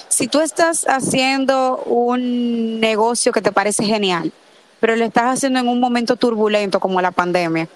si 0.07 0.27
tú 0.27 0.41
estás 0.41 0.85
haciendo 0.87 1.77
un 1.85 2.79
negocio 2.79 3.31
que 3.31 3.41
te 3.41 3.51
parece 3.51 3.83
genial, 3.83 4.31
pero 4.79 4.95
lo 4.95 5.05
estás 5.05 5.37
haciendo 5.37 5.59
en 5.59 5.67
un 5.67 5.79
momento 5.79 6.15
turbulento 6.15 6.79
como 6.79 7.01
la 7.01 7.11
pandemia, 7.11 7.67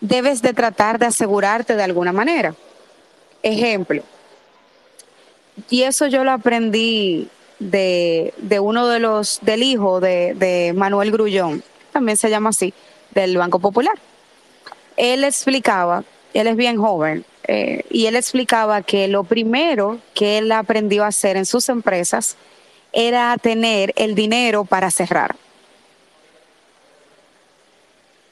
debes 0.00 0.42
de 0.42 0.52
tratar 0.52 0.98
de 0.98 1.06
asegurarte 1.06 1.74
de 1.74 1.82
alguna 1.82 2.12
manera. 2.12 2.54
Ejemplo, 3.42 4.02
y 5.70 5.82
eso 5.82 6.06
yo 6.06 6.24
lo 6.24 6.32
aprendí 6.32 7.28
de, 7.58 8.32
uno 8.60 8.86
de 8.88 8.98
los, 8.98 9.38
del 9.42 9.62
hijo 9.62 10.00
de, 10.00 10.34
de 10.34 10.72
Manuel 10.74 11.10
Grullón, 11.10 11.62
también 11.92 12.16
se 12.16 12.30
llama 12.30 12.50
así, 12.50 12.72
del 13.12 13.36
Banco 13.36 13.58
Popular. 13.58 13.94
Él 14.96 15.24
explicaba, 15.24 16.04
él 16.34 16.46
es 16.46 16.56
bien 16.56 16.76
joven, 16.76 17.24
eh, 17.50 17.84
y 17.88 18.04
él 18.04 18.14
explicaba 18.14 18.82
que 18.82 19.08
lo 19.08 19.24
primero 19.24 19.98
que 20.14 20.36
él 20.36 20.52
aprendió 20.52 21.02
a 21.02 21.08
hacer 21.08 21.38
en 21.38 21.46
sus 21.46 21.70
empresas 21.70 22.36
era 22.92 23.34
tener 23.38 23.94
el 23.96 24.14
dinero 24.14 24.66
para 24.66 24.90
cerrar. 24.90 25.34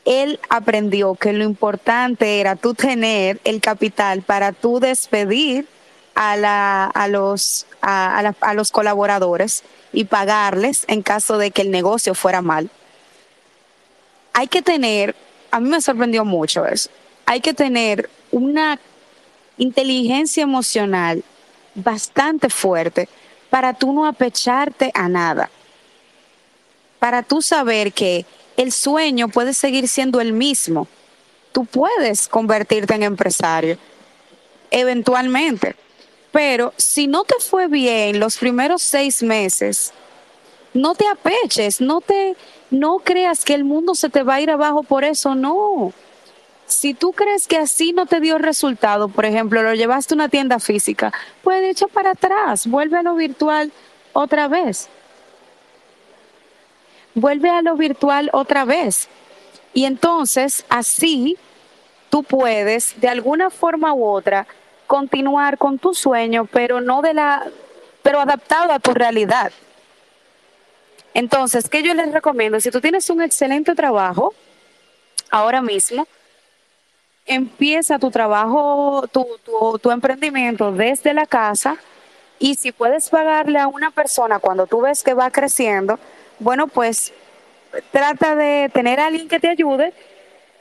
Él 0.05 0.39
aprendió 0.51 1.15
que 1.15 1.33
lo 1.33 1.45
importante 1.45 2.41
era 2.41 2.57
tú 2.57 2.75
tener 2.75 3.41
el 3.45 3.63
capital 3.63 4.21
para 4.21 4.53
tú 4.53 4.81
despedir 4.81 5.67
a, 6.15 7.09
los, 7.11 7.67
a 7.81 8.55
los 8.55 8.71
colaboradores 8.71 9.65
y 9.93 10.05
pagarles 10.05 10.85
en 10.89 11.03
caso 11.03 11.39
de 11.39 11.51
que 11.51 11.63
el 11.63 11.71
negocio 11.71 12.15
fuera 12.15 12.43
mal. 12.43 12.71
Hay 14.35 14.47
que 14.47 14.63
tener, 14.63 15.17
a 15.51 15.59
mí 15.59 15.69
me 15.69 15.81
sorprendió 15.81 16.25
mucho 16.25 16.67
eso, 16.67 16.91
hay 17.25 17.41
que 17.41 17.55
tener 17.55 18.09
una 18.31 18.79
inteligencia 19.59 20.43
emocional 20.43 21.23
bastante 21.75 22.51
fuerte 22.51 23.09
para 23.51 23.75
tú 23.75 23.93
no 23.93 24.07
apecharte 24.07 24.91
a 24.95 25.09
nada. 25.09 25.51
Para 26.99 27.23
tú 27.23 27.43
saber 27.43 27.93
que 27.93 28.27
el 28.57 28.73
sueño 28.73 29.29
puede 29.29 29.53
seguir 29.53 29.87
siendo 29.89 30.21
el 30.21 30.33
mismo. 30.33 30.89
Tú 31.53 31.65
puedes 31.65 32.29
convertirte 32.29 32.95
en 32.95 33.03
empresario, 33.03 33.79
eventualmente. 34.71 35.77
Pero 36.33 36.73
si 36.77 37.07
no 37.07 37.25
te 37.25 37.37
fue 37.39 37.67
bien 37.69 38.19
los 38.19 38.37
primeros 38.37 38.83
seis 38.83 39.23
meses, 39.23 39.93
no 40.75 40.95
te 40.95 41.07
apeches, 41.07 41.81
no 41.81 42.01
te, 42.01 42.37
no 42.71 42.99
creas 42.99 43.45
que 43.45 43.55
el 43.55 43.65
mundo 43.65 43.95
se 43.95 44.11
te 44.11 44.23
va 44.23 44.35
a 44.35 44.41
ir 44.41 44.51
abajo 44.51 44.83
por 44.83 45.05
eso, 45.05 45.35
no 45.35 45.93
Si 46.67 46.95
tú 46.95 47.13
crees 47.13 47.47
que 47.47 47.59
así 47.59 47.93
no 47.93 48.07
te 48.07 48.21
dio 48.21 48.39
resultado, 48.39 49.09
por 49.09 49.25
ejemplo, 49.25 49.63
lo 49.63 49.75
llevaste 49.75 50.15
a 50.15 50.17
una 50.17 50.29
tienda 50.29 50.59
física, 50.59 51.13
pues 51.43 51.63
echa 51.63 51.87
para 51.87 52.11
atrás, 52.11 52.67
vuelve 52.67 52.99
a 52.99 53.03
lo 53.03 53.15
virtual 53.15 53.73
otra 54.13 54.49
vez. 54.49 54.89
Vuelve 57.15 57.49
a 57.51 57.63
lo 57.63 57.77
virtual 57.77 58.31
otra 58.33 58.65
vez. 58.65 59.09
Y 59.73 59.85
entonces, 59.85 60.65
así, 60.69 61.39
tú 62.11 62.23
puedes, 62.25 63.01
de 63.01 63.09
alguna 63.09 63.51
forma 63.51 63.93
u 63.93 64.05
otra, 64.05 64.47
continuar 64.87 65.59
con 65.59 65.79
tu 65.79 65.95
sueño, 65.95 66.47
pero 66.47 66.81
no 66.81 67.01
de 67.01 67.15
la, 67.15 67.47
pero 68.03 68.21
adaptado 68.21 68.73
a 68.73 68.79
tu 68.79 68.93
realidad. 68.93 69.53
Entonces, 71.15 71.69
¿qué 71.69 71.83
yo 71.83 71.95
les 71.95 72.13
recomiendo? 72.13 72.61
Si 72.61 72.71
tú 72.71 72.81
tienes 72.81 73.09
un 73.09 73.23
excelente 73.23 73.75
trabajo, 73.75 74.35
ahora 75.31 75.63
mismo, 75.63 76.07
empieza 77.27 77.99
tu 77.99 78.11
trabajo, 78.11 79.05
tu, 79.13 79.27
tu, 79.81 79.91
emprendimiento 79.91 80.73
desde 80.73 81.13
la 81.13 81.27
casa 81.27 81.77
y 82.39 82.55
si 82.55 82.73
puedes 82.73 83.11
pagarle 83.11 83.59
a 83.59 83.67
una 83.67 83.91
persona 83.91 84.39
cuando 84.39 84.67
tú 84.67 84.83
ves 84.83 85.03
que 85.03 85.15
va 85.15 85.31
creciendo, 85.31 85.99
bueno, 86.39 86.69
pues 86.69 87.13
trata 87.91 88.37
de 88.37 88.71
tener 88.73 89.01
a 89.01 89.07
alguien 89.07 89.29
que 89.29 89.41
te 89.41 89.49
ayude, 89.49 89.93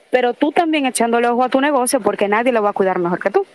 pero 0.10 0.34
tú 0.34 0.52
también 0.52 0.86
echándole 0.86 1.28
ojo 1.28 1.44
a 1.44 1.50
tu 1.50 1.62
negocio 1.62 2.00
porque 2.02 2.28
nadie 2.28 2.52
lo 2.52 2.64
va 2.64 2.70
a 2.70 2.74
cuidar 2.74 3.00
mejor 3.00 3.20
que 3.20 3.30
tú. 3.30 3.46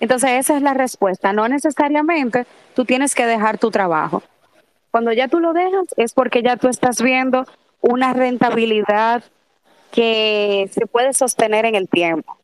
Entonces 0.00 0.30
esa 0.30 0.56
es 0.56 0.62
la 0.62 0.74
respuesta. 0.74 1.32
No 1.32 1.48
necesariamente 1.48 2.46
tú 2.74 2.84
tienes 2.84 3.14
que 3.14 3.26
dejar 3.26 3.58
tu 3.58 3.70
trabajo. 3.70 4.22
Cuando 4.90 5.12
ya 5.12 5.28
tú 5.28 5.40
lo 5.40 5.52
dejas 5.52 5.86
es 5.96 6.12
porque 6.12 6.42
ya 6.42 6.56
tú 6.56 6.68
estás 6.68 7.02
viendo 7.02 7.46
una 7.88 8.12
rentabilidad 8.12 9.24
que 9.92 10.68
se 10.72 10.86
puede 10.86 11.12
sostener 11.12 11.64
en 11.64 11.74
el 11.74 11.88
tiempo. 11.88 12.36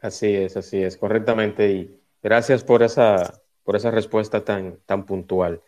Así 0.00 0.34
es, 0.34 0.56
así 0.56 0.82
es, 0.82 0.96
correctamente. 0.96 1.70
Y 1.70 2.00
gracias 2.22 2.62
por 2.62 2.82
esa, 2.82 3.40
por 3.64 3.76
esa 3.76 3.90
respuesta 3.90 4.44
tan, 4.44 4.78
tan 4.86 5.04
puntual. 5.04 5.60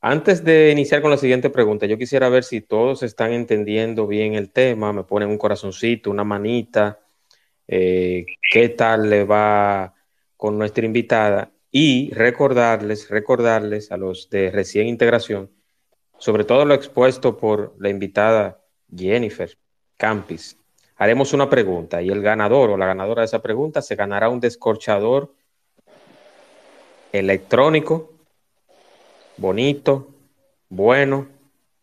Antes 0.00 0.44
de 0.44 0.70
iniciar 0.70 1.00
con 1.00 1.10
la 1.10 1.16
siguiente 1.16 1.48
pregunta, 1.48 1.86
yo 1.86 1.96
quisiera 1.96 2.28
ver 2.28 2.44
si 2.44 2.60
todos 2.60 3.02
están 3.02 3.32
entendiendo 3.32 4.06
bien 4.06 4.34
el 4.34 4.50
tema, 4.50 4.92
me 4.92 5.04
ponen 5.04 5.30
un 5.30 5.38
corazoncito, 5.38 6.10
una 6.10 6.24
manita, 6.24 7.00
eh, 7.66 8.26
qué 8.50 8.68
tal 8.68 9.08
le 9.08 9.24
va 9.24 9.94
con 10.36 10.58
nuestra 10.58 10.84
invitada 10.84 11.52
y 11.70 12.12
recordarles, 12.12 13.08
recordarles 13.08 13.90
a 13.90 13.96
los 13.96 14.28
de 14.28 14.50
recién 14.50 14.88
integración 14.88 15.50
sobre 16.18 16.44
todo 16.44 16.64
lo 16.64 16.74
expuesto 16.74 17.36
por 17.36 17.74
la 17.78 17.88
invitada 17.88 18.60
Jennifer 18.94 19.56
Campis. 19.96 20.58
Haremos 20.96 21.32
una 21.32 21.50
pregunta 21.50 22.02
y 22.02 22.10
el 22.10 22.22
ganador 22.22 22.70
o 22.70 22.76
la 22.76 22.86
ganadora 22.86 23.22
de 23.22 23.26
esa 23.26 23.42
pregunta 23.42 23.82
se 23.82 23.96
ganará 23.96 24.28
un 24.28 24.40
descorchador 24.40 25.32
electrónico, 27.12 28.12
bonito, 29.36 30.08
bueno 30.68 31.26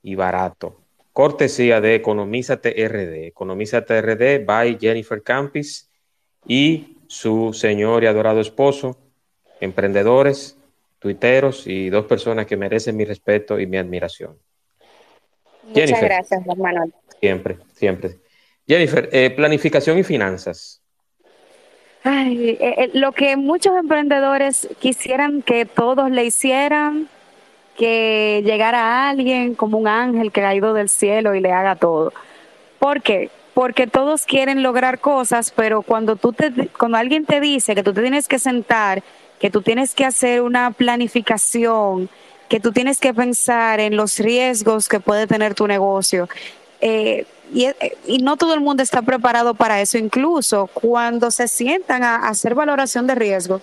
y 0.01 0.15
barato. 0.15 0.77
Cortesía 1.13 1.81
de 1.81 1.95
Economízate 1.95 2.87
RD. 2.87 3.27
Economízate 3.27 4.01
RD 4.01 4.45
by 4.45 4.77
Jennifer 4.79 5.21
Campis 5.21 5.89
y 6.47 6.97
su 7.07 7.53
señor 7.53 8.03
y 8.03 8.07
adorado 8.07 8.39
esposo, 8.39 8.97
emprendedores 9.59 10.57
tuiteros 11.01 11.65
y 11.65 11.89
dos 11.89 12.05
personas 12.05 12.45
que 12.45 12.55
merecen 12.55 12.95
mi 12.95 13.05
respeto 13.05 13.59
y 13.59 13.65
mi 13.65 13.77
admiración. 13.77 14.37
Muchas 15.63 15.99
gracias, 15.99 16.41
hermano. 16.47 16.85
Siempre, 17.19 17.57
siempre. 17.73 18.19
Jennifer, 18.67 19.09
eh, 19.11 19.31
planificación 19.31 19.97
y 19.97 20.03
finanzas. 20.03 20.79
Ay, 22.03 22.51
eh, 22.51 22.75
eh, 22.77 22.89
lo 22.93 23.13
que 23.13 23.35
muchos 23.35 23.75
emprendedores 23.75 24.69
quisieran 24.79 25.41
que 25.41 25.65
todos 25.65 26.11
le 26.11 26.25
hicieran, 26.25 27.09
que 27.75 28.43
llegara 28.45 29.09
alguien 29.09 29.55
como 29.55 29.79
un 29.79 29.87
ángel 29.87 30.31
que 30.31 30.41
caído 30.41 30.75
del 30.75 30.89
cielo 30.89 31.33
y 31.33 31.39
le 31.39 31.51
haga 31.51 31.75
todo. 31.75 32.13
¿Por 32.77 33.01
qué? 33.01 33.31
Porque 33.55 33.87
todos 33.87 34.25
quieren 34.27 34.61
lograr 34.61 34.99
cosas, 34.99 35.51
pero 35.51 35.81
cuando 35.81 36.15
tú 36.15 36.31
te, 36.31 36.67
cuando 36.77 36.99
alguien 36.99 37.25
te 37.25 37.39
dice 37.39 37.73
que 37.73 37.81
tú 37.81 37.91
te 37.91 38.01
tienes 38.01 38.27
que 38.27 38.37
sentar 38.37 39.01
que 39.41 39.49
tú 39.49 39.63
tienes 39.63 39.95
que 39.95 40.05
hacer 40.05 40.43
una 40.43 40.69
planificación, 40.69 42.09
que 42.47 42.59
tú 42.59 42.71
tienes 42.71 42.99
que 42.99 43.11
pensar 43.11 43.79
en 43.79 43.97
los 43.97 44.19
riesgos 44.19 44.87
que 44.87 44.99
puede 44.99 45.25
tener 45.25 45.55
tu 45.55 45.65
negocio. 45.65 46.29
Eh, 46.79 47.25
y, 47.51 48.19
no 48.19 48.37
todo 48.37 48.53
el 48.53 48.61
mundo 48.61 48.83
está 48.83 49.01
preparado 49.01 49.55
para 49.55 49.81
eso. 49.81 49.97
Incluso 49.97 50.67
cuando 50.67 51.31
se 51.31 51.47
sientan 51.47 52.03
a, 52.03 52.27
hacer 52.27 52.53
valoración 52.53 53.07
de 53.07 53.15
riesgo, 53.15 53.61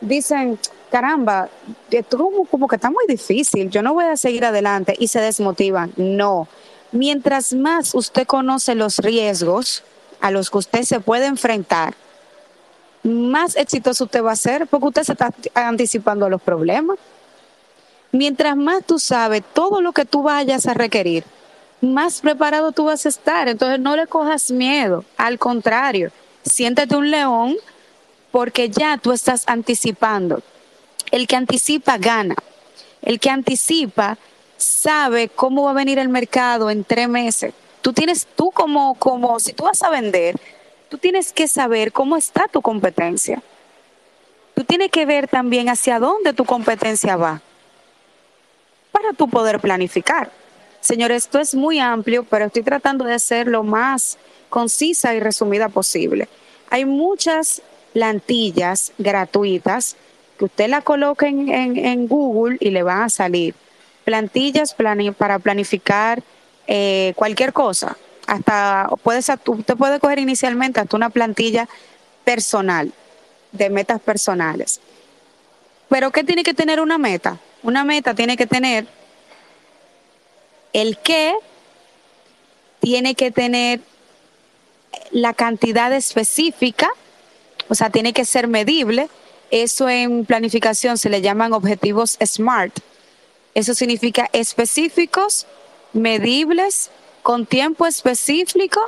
dicen, 0.00 0.58
caramba, 0.90 1.50
esto 1.90 2.30
como 2.50 2.66
que 2.66 2.76
está 2.76 2.90
muy 2.90 3.04
difícil, 3.06 3.68
yo 3.68 3.82
no 3.82 3.92
voy 3.92 4.06
a 4.06 4.16
seguir 4.16 4.46
adelante 4.46 4.96
y 4.98 5.08
se 5.08 5.20
desmotivan. 5.20 5.92
No. 5.98 6.48
Mientras 6.92 7.52
más 7.52 7.94
usted 7.94 8.26
conoce 8.26 8.74
los 8.74 8.96
riesgos 9.00 9.84
a 10.22 10.30
los 10.30 10.50
que 10.50 10.58
usted 10.58 10.82
se 10.84 11.00
puede 11.00 11.26
enfrentar, 11.26 11.94
más 13.02 13.56
exitoso 13.56 14.04
usted 14.04 14.22
va 14.22 14.32
a 14.32 14.36
ser 14.36 14.66
porque 14.66 14.86
usted 14.88 15.02
se 15.04 15.12
está 15.12 15.32
anticipando 15.54 16.26
a 16.26 16.30
los 16.30 16.42
problemas. 16.42 16.98
Mientras 18.12 18.56
más 18.56 18.84
tú 18.84 18.98
sabes 18.98 19.42
todo 19.54 19.80
lo 19.80 19.92
que 19.92 20.04
tú 20.04 20.22
vayas 20.22 20.66
a 20.66 20.74
requerir, 20.74 21.24
más 21.80 22.20
preparado 22.20 22.72
tú 22.72 22.84
vas 22.84 23.06
a 23.06 23.08
estar. 23.08 23.48
Entonces 23.48 23.80
no 23.80 23.96
le 23.96 24.06
cojas 24.06 24.50
miedo, 24.50 25.04
al 25.16 25.38
contrario, 25.38 26.10
siéntete 26.42 26.96
un 26.96 27.10
león 27.10 27.56
porque 28.30 28.68
ya 28.68 28.98
tú 28.98 29.12
estás 29.12 29.44
anticipando. 29.46 30.42
El 31.10 31.26
que 31.26 31.36
anticipa 31.36 31.98
gana. 31.98 32.36
El 33.02 33.18
que 33.18 33.30
anticipa 33.30 34.18
sabe 34.56 35.28
cómo 35.28 35.64
va 35.64 35.70
a 35.70 35.74
venir 35.74 35.98
el 35.98 36.08
mercado 36.08 36.70
en 36.70 36.84
tres 36.84 37.08
meses. 37.08 37.54
Tú 37.80 37.92
tienes 37.92 38.26
tú 38.36 38.50
como, 38.50 38.94
como 38.94 39.40
si 39.40 39.52
tú 39.52 39.64
vas 39.64 39.82
a 39.82 39.90
vender, 39.90 40.38
tú 40.90 40.98
tienes 40.98 41.32
que 41.32 41.48
saber 41.48 41.92
cómo 41.92 42.16
está 42.16 42.46
tu 42.48 42.60
competencia. 42.60 43.42
Tú 44.54 44.64
tienes 44.64 44.90
que 44.90 45.06
ver 45.06 45.28
también 45.28 45.70
hacia 45.70 45.98
dónde 45.98 46.34
tu 46.34 46.44
competencia 46.44 47.16
va 47.16 47.40
para 48.92 49.12
tú 49.12 49.30
poder 49.30 49.60
planificar. 49.60 50.30
Señor, 50.80 51.12
esto 51.12 51.38
es 51.38 51.54
muy 51.54 51.78
amplio, 51.78 52.24
pero 52.24 52.46
estoy 52.46 52.62
tratando 52.62 53.04
de 53.04 53.18
ser 53.18 53.46
lo 53.46 53.62
más 53.62 54.18
concisa 54.48 55.14
y 55.14 55.20
resumida 55.20 55.68
posible. 55.68 56.28
Hay 56.68 56.84
muchas 56.84 57.62
plantillas 57.92 58.92
gratuitas 58.98 59.96
que 60.38 60.46
usted 60.46 60.68
la 60.68 60.80
coloque 60.80 61.28
en, 61.28 62.08
Google 62.08 62.56
y 62.60 62.70
le 62.70 62.82
van 62.82 63.02
a 63.02 63.08
salir. 63.08 63.54
Plantillas 64.04 64.74
para 64.74 65.38
planificar 65.38 66.22
eh, 66.66 67.12
cualquier 67.16 67.52
cosa 67.52 67.96
hasta 68.30 68.88
puedes, 69.02 69.28
usted 69.28 69.76
puede 69.76 69.98
coger 69.98 70.20
inicialmente 70.20 70.78
hasta 70.78 70.96
una 70.96 71.10
plantilla 71.10 71.68
personal, 72.24 72.92
de 73.50 73.70
metas 73.70 74.00
personales. 74.00 74.80
Pero 75.88 76.12
¿qué 76.12 76.22
tiene 76.22 76.44
que 76.44 76.54
tener 76.54 76.80
una 76.80 76.96
meta? 76.96 77.40
Una 77.64 77.82
meta 77.82 78.14
tiene 78.14 78.36
que 78.36 78.46
tener 78.46 78.86
el 80.72 80.96
qué, 80.98 81.34
tiene 82.78 83.16
que 83.16 83.32
tener 83.32 83.80
la 85.10 85.34
cantidad 85.34 85.92
específica, 85.92 86.88
o 87.68 87.74
sea, 87.74 87.90
tiene 87.90 88.12
que 88.12 88.24
ser 88.24 88.46
medible. 88.46 89.08
Eso 89.50 89.88
en 89.88 90.24
planificación 90.24 90.98
se 90.98 91.10
le 91.10 91.20
llaman 91.20 91.52
objetivos 91.52 92.16
SMART. 92.24 92.78
Eso 93.56 93.74
significa 93.74 94.30
específicos, 94.32 95.48
medibles, 95.92 96.92
con 97.30 97.46
tiempo 97.46 97.86
específico 97.86 98.80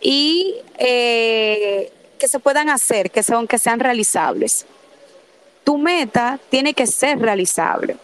y 0.00 0.54
eh, 0.78 1.92
que 2.16 2.28
se 2.28 2.38
puedan 2.38 2.68
hacer, 2.68 3.10
que, 3.10 3.24
son, 3.24 3.48
que 3.48 3.58
sean 3.58 3.80
realizables. 3.80 4.64
Tu 5.64 5.76
meta 5.76 6.38
tiene 6.50 6.72
que 6.72 6.86
ser 6.86 7.18
realizable. 7.18 7.96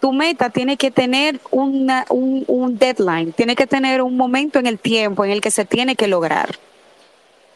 Tu 0.00 0.10
meta 0.14 0.48
tiene 0.48 0.78
que 0.78 0.90
tener 0.90 1.38
un, 1.50 1.92
un 2.08 2.78
deadline, 2.78 3.34
tiene 3.34 3.54
que 3.54 3.66
tener 3.66 4.00
un 4.00 4.16
momento 4.16 4.58
en 4.58 4.66
el 4.66 4.78
tiempo 4.78 5.26
en 5.26 5.32
el 5.32 5.42
que 5.42 5.50
se 5.50 5.66
tiene 5.66 5.94
que 5.94 6.08
lograr. 6.08 6.58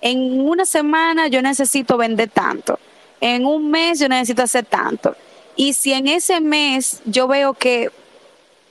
En 0.03 0.43
una 0.43 0.67
semana 0.67 1.29
yo 1.29 1.41
necesito 1.41 1.97
vender 1.97 2.29
tanto. 2.29 2.79
En 3.23 3.47
un 3.47 3.71
mes 3.71 3.99
yo 3.99 4.11
necesito 4.11 4.43
hacer 4.43 4.67
tanto. 4.67 5.17
Y 5.57 5.73
si 5.73 5.95
en 5.95 6.07
ese 6.07 6.43
mes 6.43 7.01
yo 7.07 7.27
veo 7.27 7.55
que 7.55 7.91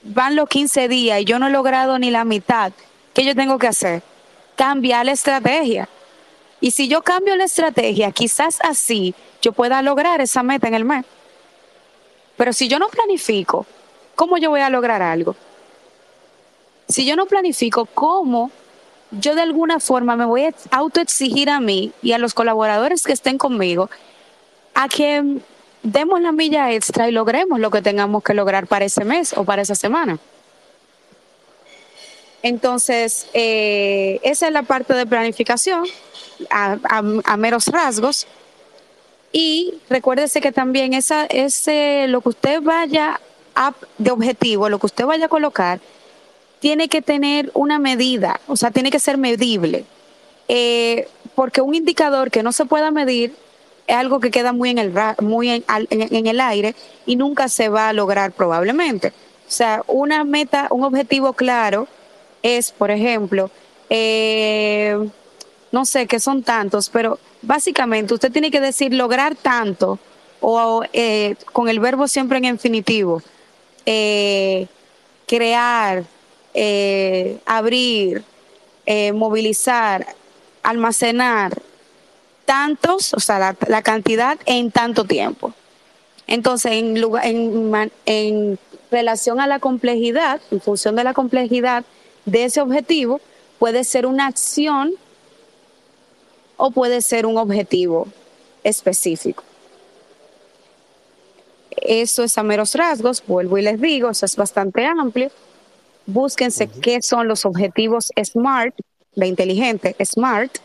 van 0.04 0.36
los 0.36 0.48
15 0.48 0.88
días 0.88 1.20
y 1.20 1.24
yo 1.24 1.38
no 1.38 1.48
he 1.48 1.50
logrado 1.50 1.98
ni 1.98 2.10
la 2.10 2.24
mitad, 2.24 2.72
¿qué 3.12 3.24
yo 3.24 3.34
tengo 3.34 3.58
que 3.58 3.66
hacer? 3.66 4.02
Cambiar 4.54 5.06
la 5.06 5.12
estrategia. 5.12 5.88
Y 6.60 6.70
si 6.70 6.88
yo 6.88 7.02
cambio 7.02 7.36
la 7.36 7.44
estrategia, 7.44 8.12
quizás 8.12 8.58
así 8.62 9.14
yo 9.42 9.52
pueda 9.52 9.82
lograr 9.82 10.20
esa 10.20 10.42
meta 10.42 10.68
en 10.68 10.74
el 10.74 10.84
mes. 10.84 11.04
Pero 12.36 12.52
si 12.52 12.68
yo 12.68 12.78
no 12.78 12.88
planifico, 12.88 13.66
¿cómo 14.14 14.38
yo 14.38 14.50
voy 14.50 14.60
a 14.60 14.70
lograr 14.70 15.02
algo? 15.02 15.36
Si 16.88 17.06
yo 17.06 17.16
no 17.16 17.26
planifico, 17.26 17.86
¿cómo 17.86 18.50
yo 19.10 19.34
de 19.34 19.42
alguna 19.42 19.80
forma 19.80 20.16
me 20.16 20.24
voy 20.24 20.44
a 20.44 20.54
autoexigir 20.70 21.48
a 21.50 21.60
mí 21.60 21.92
y 22.02 22.12
a 22.12 22.18
los 22.18 22.34
colaboradores 22.34 23.04
que 23.04 23.12
estén 23.12 23.38
conmigo 23.38 23.90
a 24.74 24.88
que 24.88 25.40
demos 25.84 26.20
la 26.20 26.32
milla 26.32 26.72
extra 26.72 27.08
y 27.08 27.12
logremos 27.12 27.60
lo 27.60 27.70
que 27.70 27.82
tengamos 27.82 28.24
que 28.24 28.34
lograr 28.34 28.66
para 28.66 28.86
ese 28.86 29.04
mes 29.04 29.32
o 29.34 29.44
para 29.44 29.62
esa 29.62 29.76
semana? 29.76 30.18
Entonces, 32.42 33.26
eh, 33.32 34.20
esa 34.22 34.48
es 34.48 34.52
la 34.52 34.64
parte 34.64 34.92
de 34.92 35.06
planificación 35.06 35.84
a, 36.50 37.36
meros 37.36 37.68
rasgos. 37.68 38.26
Y 39.32 39.74
recuérdese 39.88 40.40
que 40.40 40.52
también 40.52 40.92
esa, 40.92 41.24
ese, 41.26 42.06
lo 42.08 42.20
que 42.20 42.28
usted 42.30 42.60
vaya 42.60 43.20
a, 43.54 43.72
de 43.98 44.10
objetivo, 44.10 44.68
lo 44.68 44.78
que 44.78 44.86
usted 44.86 45.06
vaya 45.06 45.26
a 45.26 45.28
colocar, 45.28 45.80
tiene 46.60 46.88
que 46.88 47.02
tener 47.02 47.50
una 47.54 47.78
medida, 47.78 48.40
o 48.46 48.56
sea, 48.56 48.70
tiene 48.70 48.90
que 48.90 48.98
ser 48.98 49.16
medible. 49.16 49.84
Eh, 50.48 51.08
porque 51.34 51.60
un 51.62 51.74
indicador 51.74 52.30
que 52.30 52.42
no 52.42 52.52
se 52.52 52.64
pueda 52.64 52.90
medir 52.90 53.34
es 53.86 53.96
algo 53.96 54.20
que 54.20 54.30
queda 54.30 54.52
muy 54.52 54.70
en 54.70 54.78
el 54.78 54.92
muy 55.20 55.50
en, 55.50 55.64
en, 55.68 56.26
el 56.26 56.40
aire 56.40 56.74
y 57.06 57.16
nunca 57.16 57.48
se 57.48 57.68
va 57.68 57.88
a 57.88 57.92
lograr 57.92 58.32
probablemente. 58.32 59.08
O 59.46 59.50
sea, 59.50 59.82
una 59.86 60.24
meta, 60.24 60.68
un 60.70 60.84
objetivo 60.84 61.34
claro 61.34 61.86
es, 62.42 62.72
por 62.72 62.90
ejemplo, 62.90 63.50
eh, 63.90 64.96
no 65.70 65.84
sé 65.84 66.06
qué 66.06 66.18
son 66.18 66.42
tantos, 66.42 66.88
pero 66.88 67.18
básicamente 67.42 68.14
usted 68.14 68.32
tiene 68.32 68.50
que 68.50 68.60
decir 68.60 68.94
lograr 68.94 69.34
tanto 69.34 69.98
o 70.40 70.82
eh, 70.92 71.36
con 71.52 71.68
el 71.68 71.80
verbo 71.80 72.08
siempre 72.08 72.38
en 72.38 72.46
infinitivo, 72.46 73.22
eh, 73.84 74.66
crear, 75.26 76.04
abrir, 77.46 78.24
movilizar, 79.12 80.06
almacenar 80.62 81.60
tantos, 82.44 83.14
o 83.14 83.20
sea, 83.20 83.38
la, 83.38 83.56
la, 83.68 83.82
cantidad 83.82 84.38
en 84.46 84.70
tanto 84.70 85.04
tiempo. 85.04 85.52
Entonces, 86.26 86.72
en, 86.72 86.96
en, 87.22 87.92
en 88.06 88.58
relación 88.90 89.40
a 89.40 89.46
la 89.46 89.58
complejidad, 89.58 90.40
en 90.50 90.60
función 90.60 90.96
de 90.96 91.04
la 91.04 91.14
complejidad, 91.14 91.84
de 92.24 92.44
ese 92.44 92.60
objetivo 92.60 93.20
puede 93.58 93.84
ser 93.84 94.06
una 94.06 94.26
acción 94.26 94.94
o 96.56 96.70
puede 96.70 97.02
ser 97.02 97.26
un 97.26 97.36
objetivo 97.36 98.08
específico. 98.62 99.42
Eso 101.76 102.22
es 102.22 102.38
a 102.38 102.42
meros 102.42 102.74
rasgos, 102.74 103.22
vuelvo 103.26 103.58
y 103.58 103.62
les 103.62 103.80
digo, 103.80 104.10
eso 104.10 104.24
es 104.24 104.36
bastante 104.36 104.86
amplio. 104.86 105.30
Búsquense 106.06 106.68
qué 106.68 107.02
son 107.02 107.28
los 107.28 107.44
objetivos 107.44 108.12
SMART, 108.22 108.74
de 109.16 109.26
inteligente, 109.26 109.96
SMART, 110.04 110.58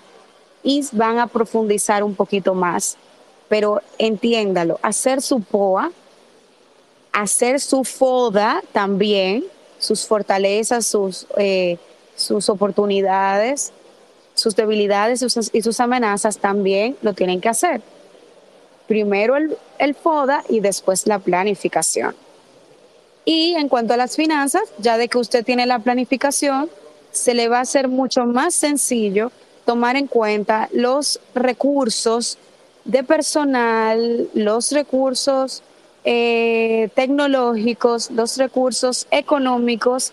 y 0.63 0.85
van 0.91 1.19
a 1.19 1.27
profundizar 1.27 2.03
un 2.03 2.15
poquito 2.15 2.53
más. 2.53 2.97
Pero 3.47 3.81
entiéndalo, 3.97 4.79
hacer 4.81 5.21
su 5.21 5.41
POA, 5.41 5.91
hacer 7.11 7.59
su 7.59 7.83
FODA 7.83 8.61
también, 8.71 9.45
sus 9.79 10.05
fortalezas, 10.05 10.85
sus, 10.85 11.27
eh, 11.37 11.77
sus 12.15 12.49
oportunidades, 12.49 13.71
sus 14.35 14.55
debilidades 14.55 15.25
y 15.53 15.61
sus 15.61 15.79
amenazas 15.79 16.37
también 16.37 16.95
lo 17.01 17.13
tienen 17.13 17.41
que 17.41 17.49
hacer. 17.49 17.81
Primero 18.87 19.35
el, 19.35 19.57
el 19.77 19.95
FODA 19.95 20.43
y 20.49 20.59
después 20.59 21.07
la 21.07 21.19
planificación. 21.19 22.15
Y 23.25 23.55
en 23.55 23.69
cuanto 23.69 23.93
a 23.93 23.97
las 23.97 24.15
finanzas, 24.15 24.63
ya 24.79 24.97
de 24.97 25.07
que 25.07 25.17
usted 25.17 25.45
tiene 25.45 25.65
la 25.65 25.79
planificación, 25.79 26.69
se 27.11 27.33
le 27.33 27.47
va 27.47 27.59
a 27.59 27.61
hacer 27.61 27.87
mucho 27.87 28.25
más 28.25 28.53
sencillo 28.53 29.31
tomar 29.69 29.97
en 29.97 30.07
cuenta 30.07 30.67
los 30.73 31.21
recursos 31.35 32.39
de 32.85 33.03
personal, 33.03 34.27
los 34.33 34.71
recursos 34.71 35.61
eh, 36.03 36.89
tecnológicos, 36.95 38.09
los 38.09 38.37
recursos 38.37 39.05
económicos 39.11 40.11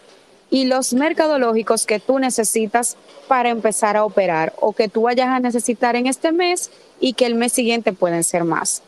y 0.50 0.66
los 0.66 0.92
mercadológicos 0.92 1.86
que 1.86 2.00
tú 2.00 2.18
necesitas 2.18 2.98
para 3.28 3.48
empezar 3.48 3.96
a 3.96 4.04
operar 4.04 4.52
o 4.60 4.74
que 4.74 4.90
tú 4.90 5.00
vayas 5.02 5.28
a 5.28 5.40
necesitar 5.40 5.96
en 5.96 6.06
este 6.06 6.32
mes 6.32 6.70
y 7.00 7.14
que 7.14 7.24
el 7.24 7.34
mes 7.34 7.54
siguiente 7.54 7.94
pueden 7.94 8.24
ser 8.24 8.44
más. 8.44 8.82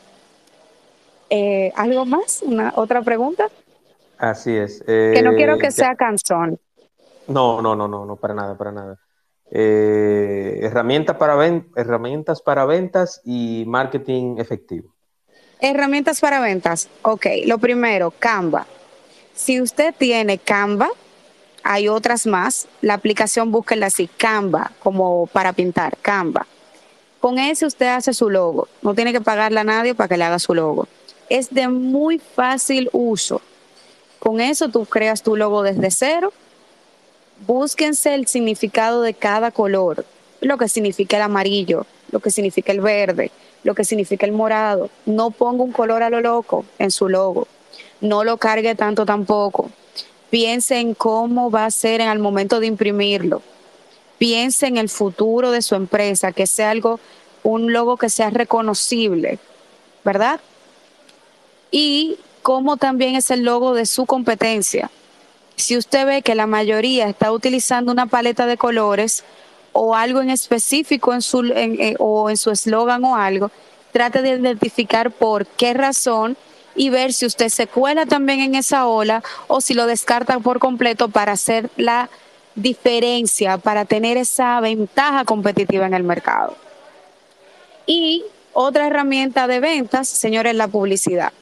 Eh, 1.31 1.73
¿Algo 1.77 2.05
más? 2.05 2.43
¿Una 2.43 2.75
otra 2.77 3.01
pregunta? 3.01 3.49
Así 4.19 4.55
es. 4.55 4.83
que 4.83 5.23
no 5.25 5.35
quiero 5.35 5.57
que 5.57 5.69
eh, 5.69 5.71
sea 5.71 5.95
canción. 5.95 6.61
No, 7.27 7.63
no, 7.63 7.75
no, 7.75 7.89
no, 7.89 8.05
no, 8.05 8.17
para 8.17 8.35
nada, 8.35 8.55
para 8.55 8.71
nada. 8.71 8.99
Herramientas, 9.51 11.17
para 11.17 11.35
herramientas 11.77 12.43
para 12.43 12.65
ventas 12.65 13.21
y 13.25 13.65
marketing 13.67 14.37
efectivo. 14.39 14.95
Herramientas 15.61 16.21
para 16.21 16.41
ventas. 16.41 16.89
Ok, 17.03 17.27
lo 17.47 17.59
primero, 17.59 18.13
Canva. 18.19 18.67
Si 19.35 19.61
usted 19.61 19.95
tiene 19.97 20.39
Canva, 20.39 20.89
hay 21.65 21.89
otras 21.89 22.27
más. 22.27 22.69
La 22.81 22.95
aplicación 22.95 23.51
búsquela 23.51 23.87
así, 23.87 24.09
Canva, 24.09 24.73
como 24.81 25.27
para 25.27 25.53
pintar, 25.53 25.97
Canva. 26.01 26.47
Con 27.21 27.39
ese 27.39 27.67
usted 27.67 27.89
hace 27.89 28.13
su 28.13 28.31
logo. 28.31 28.69
No 28.83 28.95
tiene 28.95 29.13
que 29.13 29.21
pagarle 29.21 29.61
a 29.61 29.65
nadie 29.65 29.95
para 29.95 30.09
que 30.09 30.17
le 30.17 30.25
haga 30.25 30.39
su 30.39 30.55
logo. 30.55 30.87
Es 31.29 31.51
de 31.51 31.69
muy 31.69 32.19
fácil 32.19 32.89
uso. 32.93 33.43
Con 34.19 34.41
eso 34.41 34.69
tú 34.69 34.87
creas 34.87 35.23
tu 35.23 35.37
logo 35.37 35.63
desde 35.63 35.91
cero. 35.91 36.33
Búsquense 37.47 38.15
el 38.15 38.27
significado 38.27 39.03
de 39.03 39.15
cada 39.15 39.51
color, 39.51 40.05
lo 40.41 40.59
que 40.59 40.69
significa 40.69 41.17
el 41.17 41.23
amarillo, 41.23 41.87
lo 42.11 42.21
que 42.21 42.31
significa 42.31 42.73
el 42.73 42.81
verde, 42.81 43.31
lo 43.63 43.75
que 43.75 43.85
significa 43.85 44.27
el 44.27 44.33
morado. 44.33 44.91
No 45.07 45.31
ponga 45.31 45.63
un 45.63 45.73
color 45.73 46.03
a 46.03 46.11
lo 46.11 46.21
loco 46.21 46.65
en 46.79 46.91
su 46.91 47.09
logo. 47.09 47.47
No 48.01 48.25
lo 48.25 48.37
cargue 48.39 48.75
tanto 48.75 49.07
tampoco. 49.07 49.71
Piense 50.31 50.79
en 50.79 50.95
cómo 50.95 51.51
va 51.51 51.65
a 51.65 51.71
ser 51.71 52.01
en 52.01 52.09
el 52.09 52.19
momento 52.19 52.61
de 52.61 52.67
imprimirlo. 52.67 53.43
Piense 54.19 54.67
en 54.67 54.77
el 54.77 54.89
futuro 54.89 55.51
de 55.53 55.63
su 55.63 55.75
empresa, 55.75 56.33
que 56.33 56.47
sea 56.47 56.71
algo, 56.71 56.99
un 57.45 57.73
logo 57.73 57.97
que 57.97 58.11
sea 58.11 58.31
reconocible, 58.31 59.39
¿verdad? 60.05 60.41
Y 61.71 62.19
cómo 62.43 62.77
también 62.77 63.15
es 63.15 63.31
el 63.31 63.43
logo 63.45 63.75
de 63.75 63.87
su 63.87 64.07
competencia. 64.07 64.91
Si 65.59 65.77
usted 65.77 66.07
ve 66.07 66.23
que 66.23 66.37
la 66.37 66.47
mayoría 66.47 67.09
está 67.09 67.33
utilizando 67.33 67.91
una 67.91 68.07
paleta 68.07 68.47
de 68.47 68.57
colores, 68.57 69.25
o 69.73 69.95
algo 69.95 70.21
en 70.21 70.31
específico 70.31 71.13
en 71.13 71.21
su, 71.21 71.45
eh, 71.45 71.97
o 71.99 72.31
en 72.31 72.37
su 72.37 72.51
eslogan 72.51 73.05
o 73.05 73.17
algo, 73.17 73.51
trate 73.93 74.23
de 74.23 74.31
identificar 74.31 75.11
por 75.11 75.47
qué 75.47 75.75
razón 75.75 76.37
y 76.77 76.91
ver 76.91 77.13
si 77.13 77.27
usted 77.27 77.49
se 77.49 77.67
cuela 77.67 78.07
también 78.07 78.41
en 78.41 78.55
esa 78.55 78.87
ola 78.87 79.23
o 79.49 79.61
si 79.61 79.75
lo 79.75 79.87
descarta 79.87 80.39
por 80.39 80.61
completo 80.61 81.09
para 81.09 81.33
hacer 81.33 81.71
la 81.77 82.09
diferencia, 82.55 83.59
para 83.59 83.85
tener 83.85 84.17
esa 84.17 84.61
ventaja 84.61 85.25
competitiva 85.25 85.87
en 85.87 85.95
el 85.95 86.05
mercado. 86.05 86.57
Y 87.85 88.25
otra 88.53 88.87
herramienta 88.87 89.49
de 89.49 89.61
ventas, 89.61 90.09
señores, 90.09 90.55
la 90.55 90.69
publicidad. 90.69 91.33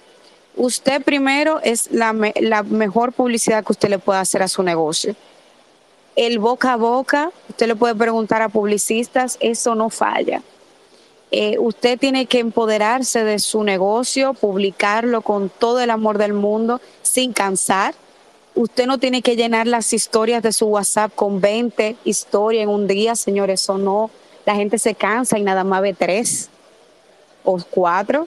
Usted 0.56 1.02
primero 1.02 1.60
es 1.62 1.90
la, 1.90 2.12
mejor 2.12 3.12
publicidad 3.12 3.62
que 3.64 3.72
usted 3.72 3.90
le 3.90 3.98
puede 3.98 4.18
hacer 4.18 4.42
a 4.42 4.48
su 4.48 4.62
negocio 4.62 5.14
el 6.16 6.38
boca 6.38 6.72
a 6.72 6.76
boca, 6.76 7.30
usted 7.48 7.66
le 7.66 7.76
puede 7.76 7.94
preguntar 7.94 8.40
a 8.40 8.48
publicistas, 8.48 9.36
eso 9.40 9.74
no 9.74 9.90
falla. 9.90 10.42
Eh, 11.30 11.58
usted 11.58 11.98
tiene 11.98 12.26
que 12.26 12.38
empoderarse 12.38 13.22
de 13.22 13.38
su 13.38 13.62
negocio, 13.62 14.32
publicarlo 14.32 15.20
con 15.20 15.50
todo 15.50 15.80
el 15.80 15.90
amor 15.90 16.16
del 16.16 16.32
mundo, 16.32 16.80
sin 17.02 17.34
cansar. 17.34 17.94
Usted 18.54 18.86
no 18.86 18.98
tiene 18.98 19.20
que 19.20 19.36
llenar 19.36 19.66
las 19.66 19.92
historias 19.92 20.42
de 20.42 20.52
su 20.52 20.66
WhatsApp 20.66 21.14
con 21.14 21.40
20 21.40 21.96
historias 22.04 22.62
en 22.62 22.70
un 22.70 22.86
día, 22.86 23.14
señores, 23.14 23.60
eso 23.60 23.76
no. 23.76 24.10
La 24.46 24.54
gente 24.54 24.78
se 24.78 24.94
cansa 24.94 25.38
y 25.38 25.42
nada 25.42 25.64
más 25.64 25.82
ve 25.82 25.92
tres 25.92 26.48
o 27.44 27.58
cuatro. 27.70 28.26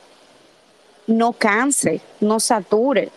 No 1.09 1.33
canse, 1.33 2.01
no 2.19 2.39
sature. 2.39 3.09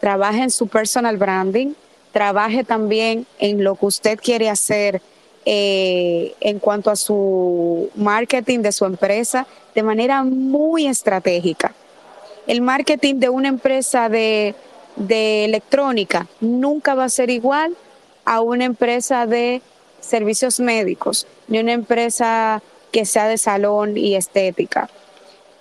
Trabaje 0.00 0.42
en 0.42 0.50
su 0.50 0.66
personal 0.66 1.16
branding, 1.16 1.74
trabaje 2.10 2.64
también 2.64 3.24
en 3.38 3.62
lo 3.62 3.76
que 3.76 3.86
usted 3.86 4.18
quiere 4.20 4.50
hacer 4.50 5.00
eh, 5.44 6.34
en 6.40 6.58
cuanto 6.58 6.90
a 6.90 6.96
su 6.96 7.88
marketing 7.94 8.62
de 8.62 8.72
su 8.72 8.84
empresa 8.84 9.46
de 9.76 9.84
manera 9.84 10.24
muy 10.24 10.88
estratégica. 10.88 11.72
El 12.48 12.62
marketing 12.62 13.20
de 13.20 13.28
una 13.28 13.46
empresa 13.46 14.08
de, 14.08 14.56
de 14.96 15.44
electrónica 15.44 16.26
nunca 16.40 16.96
va 16.96 17.04
a 17.04 17.08
ser 17.08 17.30
igual 17.30 17.76
a 18.24 18.40
una 18.40 18.64
empresa 18.64 19.24
de 19.24 19.62
servicios 20.00 20.58
médicos, 20.58 21.28
ni 21.46 21.60
una 21.60 21.74
empresa 21.74 22.60
que 22.90 23.04
sea 23.04 23.28
de 23.28 23.38
salón 23.38 23.96
y 23.96 24.16
estética. 24.16 24.90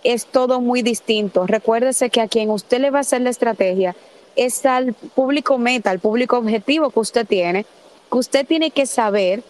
Es 0.05 0.27
todo 0.27 0.61
muy 0.61 0.83
distinto. 0.83 1.47
Recuérdese 1.47 2.09
que 2.09 2.21
a 2.21 2.27
quien 2.27 2.51
usted 2.51 2.79
le 2.79 2.91
va 2.91 2.99
a 2.99 3.01
hacer 3.01 3.21
la 3.21 3.31
estrategia 3.31 3.95
es 4.35 4.65
al 4.65 4.93
público 4.93 5.57
meta, 5.57 5.89
al 5.89 5.99
público 5.99 6.37
objetivo 6.37 6.91
que 6.91 6.99
usted 6.99 7.25
tiene 7.25 7.65
que 8.11 8.17
usted 8.17 8.45
tiene 8.45 8.71
que 8.71 8.85
saber 8.85 9.43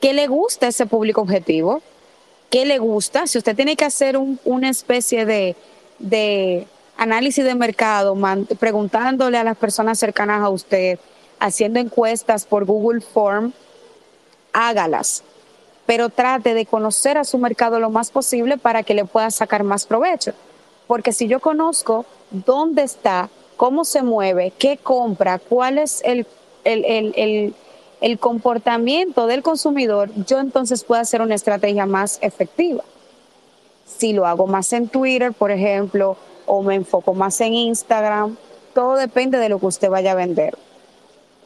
qué 0.00 0.12
le 0.12 0.26
gusta 0.26 0.66
a 0.66 0.68
ese 0.70 0.86
público 0.86 1.20
objetivo, 1.20 1.80
qué 2.50 2.66
le 2.66 2.78
gusta. 2.78 3.26
Si 3.26 3.38
usted 3.38 3.54
tiene 3.54 3.76
que 3.76 3.84
hacer 3.84 4.18
una 4.44 4.68
especie 4.68 5.24
de, 5.24 5.54
de 5.98 6.66
análisis 6.96 7.44
de 7.44 7.54
mercado, 7.54 8.16
preguntándole 8.58 9.38
a 9.38 9.44
las 9.44 9.56
personas 9.56 9.98
cercanas 9.98 10.42
a 10.42 10.48
usted, 10.48 10.98
haciendo 11.38 11.78
encuestas 11.78 12.44
por 12.44 12.64
Google 12.64 13.00
Form, 13.00 13.52
hágalas. 14.52 15.22
Pero 15.90 16.08
trate 16.08 16.54
de 16.54 16.66
conocer 16.66 17.18
a 17.18 17.24
su 17.24 17.36
mercado 17.36 17.80
lo 17.80 17.90
más 17.90 18.12
posible 18.12 18.56
para 18.56 18.84
que 18.84 18.94
le 18.94 19.04
pueda 19.04 19.28
sacar 19.32 19.64
más 19.64 19.86
provecho. 19.86 20.34
Porque 20.86 21.12
si 21.12 21.26
yo 21.26 21.40
conozco 21.40 22.06
dónde 22.30 22.84
está, 22.84 23.28
cómo 23.56 23.84
se 23.84 24.04
mueve, 24.04 24.52
qué 24.56 24.76
compra, 24.76 25.40
cuál 25.40 25.78
es 25.78 26.00
el, 26.04 26.28
el, 26.62 28.18
comportamiento 28.20 29.26
del 29.26 29.42
consumidor, 29.42 30.10
yo 30.28 30.38
entonces 30.38 30.84
puedo 30.84 31.00
hacer 31.00 31.22
una 31.22 31.34
estrategia 31.34 31.86
más 31.86 32.20
efectiva. 32.22 32.84
Si 33.84 34.12
lo 34.12 34.26
hago 34.28 34.46
más 34.46 34.72
en 34.72 34.86
Twitter, 34.86 35.32
por 35.32 35.50
ejemplo, 35.50 36.16
o 36.46 36.62
me 36.62 36.76
enfoco 36.76 37.14
más 37.14 37.40
en 37.40 37.52
Instagram, 37.52 38.36
todo 38.74 38.94
depende 38.94 39.38
de 39.38 39.48
lo 39.48 39.58
que 39.58 39.66
usted 39.66 39.90
vaya 39.90 40.12
a 40.12 40.14
vender. 40.14 40.56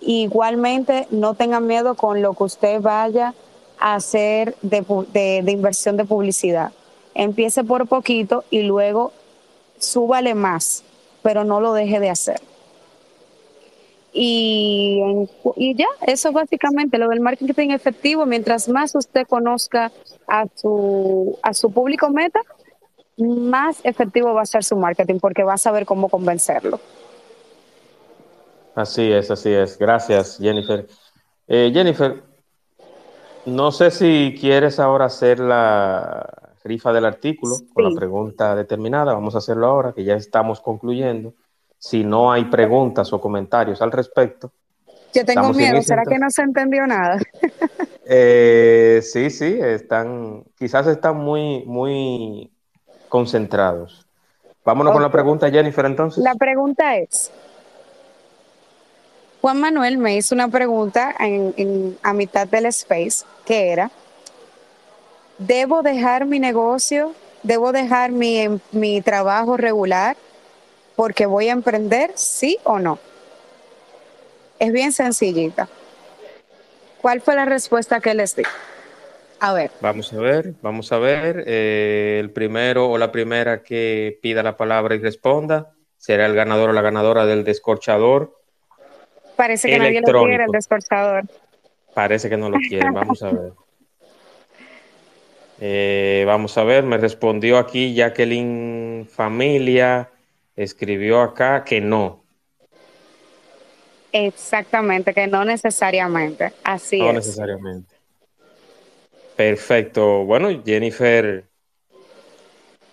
Igualmente, 0.03 1.09
no 1.11 1.33
tengan 1.33 1.67
miedo 1.67 1.95
con 1.95 2.21
lo 2.21 2.35
que 2.35 2.45
usted 2.45 2.83
vaya 2.83 3.33
a 3.79 3.95
hacer 3.95 4.57
de, 4.63 5.43
de 5.43 5.53
inversión 5.53 5.97
de 5.97 6.05
publicidad. 6.05 6.73
Empiece 7.15 7.63
por 7.65 7.87
poquito 7.87 8.45
y 8.51 8.63
luego 8.63 9.13
súbale 9.79 10.35
más 10.35 10.85
pero 11.25 11.43
no 11.43 11.59
lo 11.59 11.73
deje 11.73 11.99
de 12.01 12.11
hacer. 12.11 12.41
Y, 14.13 15.01
y 15.57 15.75
ya, 15.75 15.89
eso 16.07 16.31
básicamente 16.31 16.99
lo 16.99 17.09
del 17.09 17.21
marketing 17.21 17.71
efectivo. 17.71 18.27
Mientras 18.27 18.69
más 18.69 18.95
usted 18.95 19.27
conozca 19.27 19.91
a 20.29 20.45
su, 20.55 21.37
a 21.43 21.55
su 21.55 21.73
público 21.73 22.11
meta, 22.11 22.41
más 23.17 23.81
efectivo 23.85 24.35
va 24.35 24.43
a 24.43 24.47
ser 24.47 24.63
su 24.63 24.77
marketing 24.77 25.19
porque 25.19 25.43
va 25.43 25.55
a 25.55 25.59
saber 25.59 25.87
cómo 25.87 26.11
convencerlo. 26.11 26.79
Así 28.75 29.11
es, 29.11 29.31
así 29.31 29.51
es. 29.51 29.79
Gracias, 29.79 30.37
Jennifer. 30.39 30.87
Eh, 31.49 31.71
Jennifer, 31.73 32.23
no 33.47 33.73
sé 33.73 33.91
si 33.91 34.37
quieres 34.39 34.79
ahora 34.79 35.07
hacer 35.07 35.39
la, 35.41 36.45
rifa 36.65 36.93
del 36.93 37.05
artículo 37.05 37.57
con 37.73 37.85
la 37.85 37.91
pregunta 37.95 38.57
determinada. 38.57 39.13
Vamos 39.13 39.35
a 39.35 39.39
hacerlo 39.39 39.67
ahora, 39.67 39.93
que 39.93 40.03
ya 40.03 40.15
estamos 40.15 40.61
concluyendo. 40.61 41.35
Si 41.79 42.03
no 42.03 42.33
hay 42.33 42.47
preguntas 42.47 43.13
o 43.13 43.21
comentarios 43.21 43.83
al 43.83 43.93
respecto. 43.93 44.51
Yo 45.13 45.25
tengo 45.25 45.53
miedo, 45.53 45.81
¿será 45.83 46.03
que 46.05 46.19
no 46.19 46.29
se 46.31 46.43
entendió 46.43 46.87
nada? 46.87 47.19
Eh, 48.07 49.01
sí, 49.03 49.31
sí, 49.31 49.59
están, 49.59 50.45
quizás 50.59 50.87
están 50.89 51.17
muy, 51.17 51.65
muy 51.65 52.53
concentrados. 53.09 54.07
Vámonos 54.63 54.93
con 54.93 55.01
la 55.01 55.11
pregunta, 55.11 55.51
Jennifer, 55.51 55.87
entonces. 55.87 56.23
La 56.23 56.35
pregunta 56.35 56.99
es, 56.99 57.33
Juan 59.41 59.59
Manuel 59.59 59.97
me 59.97 60.17
hizo 60.17 60.35
una 60.35 60.49
pregunta 60.49 61.15
en, 61.19 61.97
a 62.03 62.13
mitad 62.13 62.47
del 62.47 62.67
space, 62.67 63.25
que 63.45 63.71
era, 63.71 63.91
¿Debo 65.39 65.83
dejar 65.83 66.27
mi 66.27 66.39
negocio? 66.39 67.13
¿Debo 67.43 67.73
dejar 67.73 68.13
mi, 68.13 68.47
mi 68.73 69.03
trabajo 69.03 69.57
regular 69.57 70.17
porque 70.97 71.27
voy 71.27 71.49
a 71.49 71.53
emprender? 71.53 72.13
¿Sí 72.15 72.59
o 72.65 72.79
no? 72.79 72.99
Es 74.59 74.73
bien 74.73 74.93
sencillita. 74.93 75.69
¿Cuál 77.03 77.21
fue 77.21 77.35
la 77.35 77.45
respuesta 77.45 78.01
que 78.01 78.15
les 78.15 78.37
di? 78.37 78.45
A 79.41 79.53
ver. 79.53 79.71
Vamos 79.81 80.13
a 80.13 80.19
ver, 80.19 80.55
vamos 80.63 80.93
a 80.93 80.99
ver. 80.99 81.45
Eh, 81.47 82.19
el 82.21 82.31
primero 82.31 82.89
o 82.89 82.97
la 82.97 83.11
primera 83.11 83.63
que 83.63 84.19
pida 84.23 84.43
la 84.43 84.57
palabra 84.57 84.95
y 84.95 85.01
responda 85.01 85.73
será 85.99 86.27
el 86.27 86.35
ganador 86.35 86.71
o 86.71 86.73
la 86.73 86.81
ganadora 86.81 87.27
del 87.27 87.45
descorchador. 87.45 88.41
Parece 89.37 89.69
que 89.69 89.79
nadie 89.79 90.01
lo 90.01 90.25
quiere, 90.25 90.45
el 90.45 90.51
descorchador. 90.53 91.25
Parece 91.95 92.29
que 92.29 92.37
no 92.37 92.51
lo 92.51 92.59
quieren, 92.59 92.93
vamos 92.93 93.23
a 93.23 93.31
ver. 93.31 93.53
Eh, 95.61 96.25
vamos 96.27 96.59
a 96.59 96.65
ver, 96.65 96.83
me 96.83 96.99
respondió 96.99 97.59
aquí 97.59 97.95
Jacqueline 97.95 99.07
Familia, 99.09 100.11
escribió 100.57 101.21
acá 101.23 101.63
que 101.65 101.81
no. 101.81 102.25
Exactamente, 104.13 105.15
que 105.15 105.27
no 105.27 105.45
necesariamente, 105.45 106.53
así 106.65 106.99
no 106.99 107.13
necesariamente. 107.13 107.95
Perfecto. 109.37 110.25
Bueno, 110.25 110.63
Jennifer, 110.65 111.45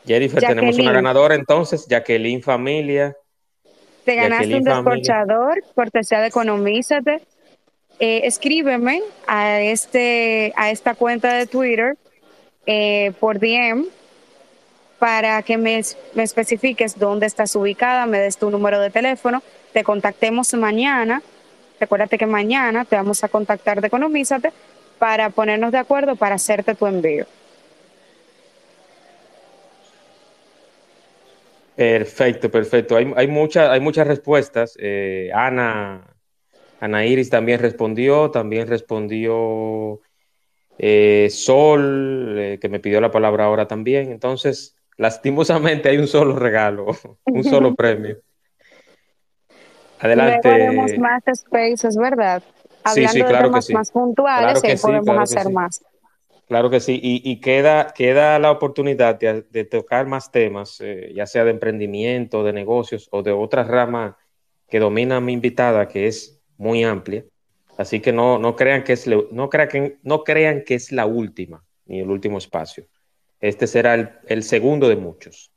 Jennifer, 0.05 0.41
tenemos 0.41 0.77
una 0.77 0.91
ganadora 0.91 1.35
entonces, 1.35 1.85
Jacqueline 1.87 2.41
Familia. 2.41 3.15
Te 4.05 4.15
ganaste 4.15 4.55
un 4.55 4.63
descorchador, 4.63 5.63
cortesía 5.75 6.21
de 6.21 6.27
Economízate. 6.27 7.21
Eh, 8.03 8.25
escríbeme 8.25 9.03
a, 9.27 9.61
este, 9.61 10.53
a 10.55 10.71
esta 10.71 10.95
cuenta 10.95 11.33
de 11.35 11.45
Twitter 11.45 11.97
eh, 12.65 13.11
por 13.19 13.37
DM 13.37 13.85
para 14.97 15.43
que 15.43 15.55
me, 15.55 15.77
especifiques 16.15 16.97
dónde 16.97 17.27
estás 17.27 17.55
ubicada, 17.55 18.07
me 18.07 18.17
des 18.17 18.37
tu 18.37 18.49
número 18.49 18.79
de 18.79 18.89
teléfono, 18.89 19.43
te 19.71 19.83
contactemos 19.83 20.51
mañana. 20.55 21.21
Recuérdate 21.79 22.17
que 22.17 22.25
mañana 22.25 22.85
te 22.85 22.95
vamos 22.95 23.23
a 23.23 23.27
contactar 23.27 23.81
de 23.81 23.87
Economízate 23.87 24.51
para 24.97 25.29
ponernos 25.29 25.71
de 25.71 25.77
acuerdo 25.77 26.15
para 26.15 26.35
hacerte 26.35 26.73
tu 26.73 26.87
envío. 26.87 27.27
Perfecto, 31.75 32.49
perfecto. 32.49 32.95
Hay, 32.97 33.13
hay, 33.15 33.27
hay 33.55 33.79
muchas 33.79 34.07
respuestas. 34.07 34.75
Eh, 34.79 35.29
Ana, 35.35 36.11
Ana 36.81 37.05
Iris 37.05 37.29
también 37.29 37.59
respondió, 37.59 38.31
también 38.31 38.67
respondió 38.67 40.01
eh, 40.79 41.27
Sol, 41.29 42.35
eh, 42.39 42.57
que 42.59 42.69
me 42.69 42.79
pidió 42.79 42.99
la 42.99 43.11
palabra 43.11 43.45
ahora 43.45 43.67
también. 43.67 44.11
Entonces, 44.11 44.75
lastimosamente 44.97 45.89
hay 45.89 45.99
un 45.99 46.07
solo 46.07 46.35
regalo, 46.35 46.87
un 47.25 47.43
solo 47.43 47.75
premio. 47.77 48.17
Adelante. 49.99 50.49
Luego 50.49 50.63
haremos 50.63 50.97
más 50.97 51.23
spaces, 51.31 51.95
¿verdad? 51.95 52.41
Hablando 52.83 53.11
sí, 53.13 53.19
claro 53.19 53.37
de 53.37 53.43
temas 53.43 53.69
más 53.69 53.91
puntuales, 53.91 54.63
y 54.63 54.75
podemos 54.81 55.17
hacer 55.19 55.51
más. 55.51 55.85
Claro 56.47 56.71
que 56.71 56.79
sí, 56.79 56.99
y, 57.01 57.39
queda, 57.39 57.93
queda 57.93 58.39
la 58.39 58.51
oportunidad 58.51 59.19
de, 59.19 59.65
tocar 59.65 60.07
más 60.07 60.31
temas, 60.31 60.81
eh, 60.81 61.11
ya 61.15 61.27
sea 61.27 61.45
de 61.45 61.51
emprendimiento, 61.51 62.43
de 62.43 62.51
negocios 62.51 63.07
o 63.11 63.21
de 63.21 63.31
otra 63.31 63.63
rama 63.63 64.17
que 64.67 64.79
domina 64.79 65.21
mi 65.21 65.31
invitada, 65.31 65.87
que 65.87 66.07
es 66.07 66.40
muy 66.61 66.83
amplia. 66.83 67.25
Así 67.77 67.99
que 67.99 68.13
no, 68.13 68.37
no, 68.37 68.55
crean 68.55 68.83
que 68.83 68.93
es, 68.93 69.07
no, 69.07 69.49
crean, 69.49 69.97
no 70.03 70.23
crean 70.23 70.63
que 70.63 70.75
es 70.75 70.91
la 70.91 71.07
última, 71.07 71.65
ni 71.85 71.99
el 71.99 72.09
último 72.09 72.37
espacio. 72.37 72.85
Este 73.39 73.65
será 73.65 74.21
el, 74.27 74.43
segundo 74.43 74.87
de 74.87 74.95
muchos. 74.95 75.51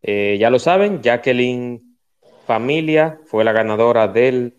Eh, 0.00 0.36
ya 0.38 0.48
lo 0.50 0.60
saben, 0.60 1.02
Jacqueline 1.02 1.98
Familia 2.46 3.18
fue 3.26 3.42
la 3.42 3.52
ganadora 3.52 4.06
del 4.06 4.54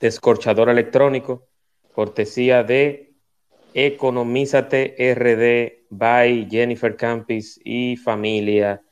descorchador 0.00 0.68
electrónico, 0.68 1.46
cortesía 1.92 2.64
de 2.64 3.14
Economízate 3.72 4.96
RD 5.14 5.86
by 5.90 6.48
Jennifer 6.50 6.96
Campis 6.96 7.60
y 7.62 7.96
familia 7.96 8.82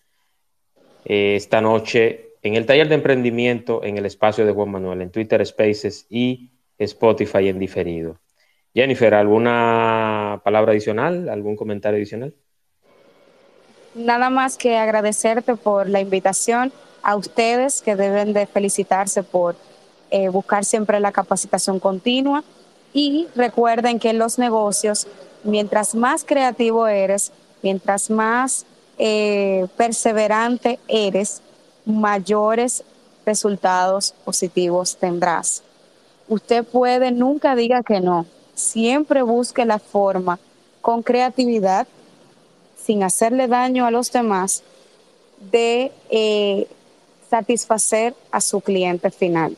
eh, 1.04 1.34
esta 1.36 1.60
noche 1.60 2.23
en 2.44 2.54
el 2.54 2.66
taller 2.66 2.88
de 2.88 2.94
emprendimiento 2.94 3.82
en 3.82 3.96
el 3.96 4.04
espacio 4.04 4.44
de 4.44 4.52
Juan 4.52 4.70
Manuel, 4.70 5.00
en 5.00 5.10
Twitter 5.10 5.44
Spaces 5.44 6.06
y 6.10 6.50
Spotify 6.78 7.48
en 7.48 7.58
diferido. 7.58 8.20
Jennifer, 8.74 9.14
¿alguna 9.14 10.42
palabra 10.44 10.72
adicional? 10.72 11.30
¿Algún 11.30 11.56
comentario 11.56 11.96
adicional? 11.96 12.34
Nada 13.94 14.28
más 14.28 14.58
que 14.58 14.76
agradecerte 14.76 15.56
por 15.56 15.88
la 15.88 16.00
invitación 16.00 16.70
a 17.02 17.16
ustedes 17.16 17.80
que 17.80 17.96
deben 17.96 18.34
de 18.34 18.46
felicitarse 18.46 19.22
por 19.22 19.56
eh, 20.10 20.28
buscar 20.28 20.66
siempre 20.66 21.00
la 21.00 21.12
capacitación 21.12 21.80
continua 21.80 22.44
y 22.92 23.26
recuerden 23.34 23.98
que 23.98 24.10
en 24.10 24.18
los 24.18 24.38
negocios, 24.38 25.06
mientras 25.44 25.94
más 25.94 26.24
creativo 26.24 26.86
eres, 26.88 27.32
mientras 27.62 28.10
más 28.10 28.66
eh, 28.98 29.66
perseverante 29.76 30.78
eres, 30.88 31.40
mayores 31.84 32.84
resultados 33.24 34.14
positivos 34.24 34.96
tendrás 34.96 35.62
usted 36.28 36.64
puede, 36.64 37.10
nunca 37.10 37.54
diga 37.54 37.82
que 37.82 38.00
no. 38.00 38.26
Siempre 38.54 39.22
busque 39.22 39.64
la 39.64 39.78
forma 39.78 40.38
con 40.80 41.02
creatividad, 41.02 41.86
sin 42.82 43.02
hacerle 43.02 43.48
daño 43.48 43.86
a 43.86 43.90
los 43.90 44.12
demás, 44.12 44.62
de 45.50 45.92
eh, 46.10 46.68
satisfacer 47.28 48.14
a 48.30 48.40
su 48.40 48.60
cliente 48.60 49.10
final. 49.10 49.56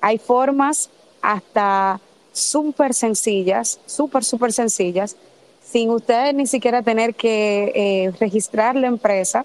Hay 0.00 0.18
formas 0.18 0.90
hasta 1.22 2.00
súper 2.32 2.94
sencillas, 2.94 3.78
súper, 3.86 4.24
súper 4.24 4.52
sencillas, 4.52 5.16
sin 5.62 5.90
usted 5.90 6.32
ni 6.34 6.46
siquiera 6.46 6.82
tener 6.82 7.14
que 7.14 7.72
eh, 7.74 8.12
registrar 8.18 8.76
la 8.76 8.86
empresa, 8.86 9.44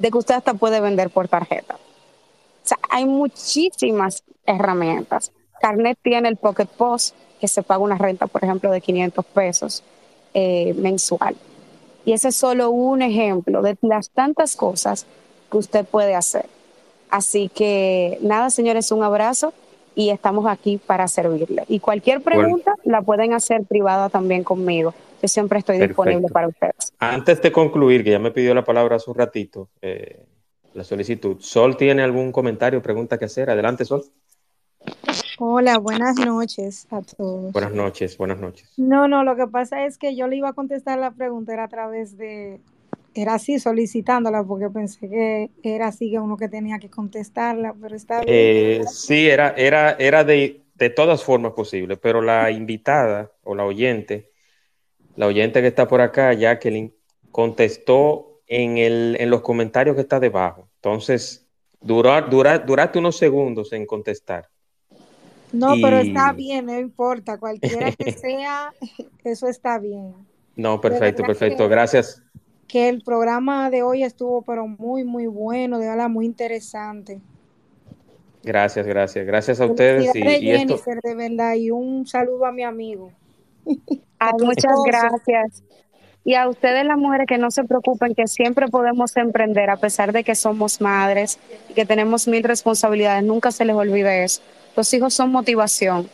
de 0.00 0.10
que 0.10 0.18
usted 0.18 0.34
hasta 0.34 0.54
puede 0.54 0.80
vender 0.80 1.10
por 1.10 1.28
tarjeta. 1.28 1.74
O 1.74 2.68
sea, 2.68 2.78
hay 2.88 3.04
muchísimas 3.04 4.24
herramientas. 4.46 5.30
Carnet 5.60 5.98
tiene 6.02 6.28
el 6.28 6.36
Pocket 6.36 6.66
Post, 6.66 7.14
que 7.38 7.46
se 7.46 7.62
paga 7.62 7.82
una 7.82 7.96
renta, 7.96 8.26
por 8.26 8.42
ejemplo, 8.42 8.70
de 8.70 8.80
500 8.80 9.24
pesos 9.26 9.82
eh, 10.34 10.74
mensual. 10.74 11.36
Y 12.04 12.12
ese 12.12 12.28
es 12.28 12.36
solo 12.36 12.70
un 12.70 13.02
ejemplo 13.02 13.60
de 13.62 13.76
las 13.82 14.10
tantas 14.10 14.56
cosas 14.56 15.06
que 15.50 15.58
usted 15.58 15.84
puede 15.84 16.14
hacer. 16.14 16.46
Así 17.10 17.50
que 17.54 18.18
nada, 18.22 18.50
señores, 18.50 18.90
un 18.92 19.02
abrazo 19.02 19.52
y 19.94 20.10
estamos 20.10 20.46
aquí 20.46 20.78
para 20.78 21.08
servirle. 21.08 21.64
Y 21.68 21.80
cualquier 21.80 22.22
pregunta 22.22 22.74
la 22.84 23.02
pueden 23.02 23.34
hacer 23.34 23.64
privada 23.64 24.08
también 24.08 24.44
conmigo. 24.44 24.94
Yo 25.20 25.28
siempre 25.28 25.58
estoy 25.58 25.78
disponible 25.78 26.28
para 26.28 26.48
ustedes. 26.48 26.94
Antes 26.98 27.42
de 27.42 27.52
concluir, 27.52 28.02
que 28.04 28.10
ya 28.10 28.18
me 28.18 28.30
pidió 28.30 28.54
la 28.54 28.64
palabra 28.64 28.96
hace 28.96 29.10
un 29.10 29.16
ratito, 29.16 29.68
eh, 29.82 30.24
la 30.74 30.84
solicitud. 30.84 31.36
¿Sol 31.40 31.76
tiene 31.76 32.02
algún 32.02 32.32
comentario, 32.32 32.80
pregunta 32.80 33.18
que 33.18 33.26
hacer? 33.26 33.50
Adelante, 33.50 33.84
Sol. 33.84 34.04
Hola, 35.38 35.78
buenas 35.78 36.16
noches 36.18 36.86
a 36.90 37.00
todos. 37.02 37.52
Buenas 37.52 37.72
noches, 37.72 38.16
buenas 38.16 38.38
noches. 38.38 38.70
No, 38.76 39.08
no, 39.08 39.24
lo 39.24 39.36
que 39.36 39.46
pasa 39.46 39.86
es 39.86 39.98
que 39.98 40.14
yo 40.14 40.26
le 40.26 40.36
iba 40.36 40.50
a 40.50 40.52
contestar 40.52 40.98
la 40.98 41.10
pregunta, 41.10 41.52
era 41.52 41.64
a 41.64 41.68
través 41.68 42.16
de, 42.16 42.60
era 43.14 43.34
así 43.34 43.58
solicitándola, 43.58 44.44
porque 44.44 44.68
pensé 44.70 45.08
que 45.08 45.50
era 45.62 45.88
así 45.88 46.10
que 46.10 46.18
uno 46.18 46.36
que 46.36 46.48
tenía 46.48 46.78
que 46.78 46.90
contestarla, 46.90 47.74
pero 47.80 47.96
está 47.96 48.20
bien. 48.20 48.26
Eh, 48.28 48.82
sí, 48.86 49.28
era, 49.28 49.50
era, 49.56 49.92
era 49.92 50.24
de, 50.24 50.62
de 50.74 50.90
todas 50.90 51.24
formas 51.24 51.52
posible, 51.52 51.96
pero 51.96 52.22
la 52.22 52.50
invitada 52.50 53.30
o 53.42 53.54
la 53.54 53.64
oyente, 53.64 54.29
la 55.20 55.26
oyente 55.26 55.60
que 55.60 55.68
está 55.68 55.86
por 55.86 56.00
acá, 56.00 56.32
Jacqueline, 56.32 56.94
contestó 57.30 58.40
en, 58.46 58.78
el, 58.78 59.18
en 59.20 59.28
los 59.28 59.42
comentarios 59.42 59.94
que 59.94 60.00
está 60.00 60.18
debajo. 60.18 60.70
Entonces, 60.76 61.46
durar, 61.78 62.30
durar, 62.30 62.64
duraste 62.64 62.98
unos 62.98 63.18
segundos 63.18 63.74
en 63.74 63.84
contestar. 63.84 64.48
No, 65.52 65.74
pero 65.82 65.98
está 65.98 66.32
bien, 66.32 66.64
no 66.64 66.78
importa, 66.78 67.36
cualquiera 67.36 67.92
que 67.92 68.12
sea, 68.18 68.72
eso 69.22 69.46
está 69.46 69.78
bien. 69.78 70.14
No, 70.56 70.80
perfecto, 70.80 71.22
perfecto, 71.22 71.68
gracias. 71.68 72.22
Que 72.66 72.88
el 72.88 73.02
programa 73.02 73.68
de 73.68 73.82
hoy 73.82 74.04
estuvo 74.04 74.40
pero 74.40 74.66
muy, 74.66 75.04
muy 75.04 75.26
bueno, 75.26 75.78
de 75.78 75.86
verdad, 75.86 76.08
muy 76.08 76.24
interesante. 76.24 77.20
Gracias, 78.42 78.86
gracias, 78.86 79.26
gracias 79.26 79.60
a 79.60 79.66
ustedes. 79.66 80.14
Y, 80.14 80.18
y 80.18 80.40
Jennifer, 80.40 80.98
de 81.02 81.14
verdad, 81.14 81.56
y 81.56 81.70
un 81.70 82.06
saludo 82.06 82.46
a 82.46 82.52
mi 82.52 82.62
amigo. 82.62 83.12
Muchas 84.38 84.72
gracias. 84.86 85.62
Y 86.24 86.34
a 86.34 86.48
ustedes 86.48 86.84
las 86.84 86.98
mujeres 86.98 87.26
que 87.26 87.38
no 87.38 87.50
se 87.50 87.64
preocupen, 87.64 88.14
que 88.14 88.26
siempre 88.26 88.68
podemos 88.68 89.16
emprender 89.16 89.70
a 89.70 89.76
pesar 89.76 90.12
de 90.12 90.22
que 90.22 90.34
somos 90.34 90.80
madres 90.80 91.38
y 91.68 91.74
que 91.74 91.86
tenemos 91.86 92.28
mil 92.28 92.44
responsabilidades, 92.44 93.24
nunca 93.24 93.50
se 93.50 93.64
les 93.64 93.74
olvide 93.74 94.24
eso. 94.24 94.42
Los 94.76 94.92
hijos 94.92 95.14
son 95.14 95.32
motivación, 95.32 96.08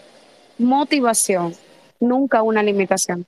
motivación, 0.59 1.55
nunca 1.99 2.43
una 2.43 2.63
limitación. 2.63 3.27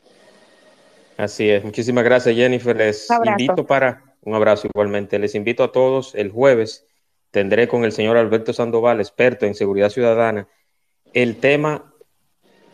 Así 1.17 1.51
es, 1.51 1.65
muchísimas 1.65 2.05
gracias 2.05 2.37
Jennifer. 2.37 2.77
Les 2.77 3.09
invito 3.25 3.67
para 3.67 4.05
un 4.23 4.35
abrazo 4.35 4.69
igualmente. 4.73 5.19
Les 5.19 5.35
invito 5.35 5.65
a 5.65 5.73
todos 5.73 6.15
el 6.15 6.31
jueves. 6.31 6.87
Tendré 7.31 7.67
con 7.67 7.85
el 7.85 7.93
señor 7.93 8.17
Alberto 8.17 8.53
Sandoval, 8.53 9.01
experto 9.01 9.47
en 9.47 9.55
seguridad 9.55 9.91
ciudadana, 9.91 10.49
el 11.13 11.37
tema 11.37 11.93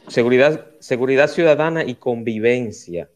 seguridad, 0.09 0.67
seguridad 0.81 1.29
ciudadana 1.29 1.85
y 1.85 1.95
convivencia 1.95 3.09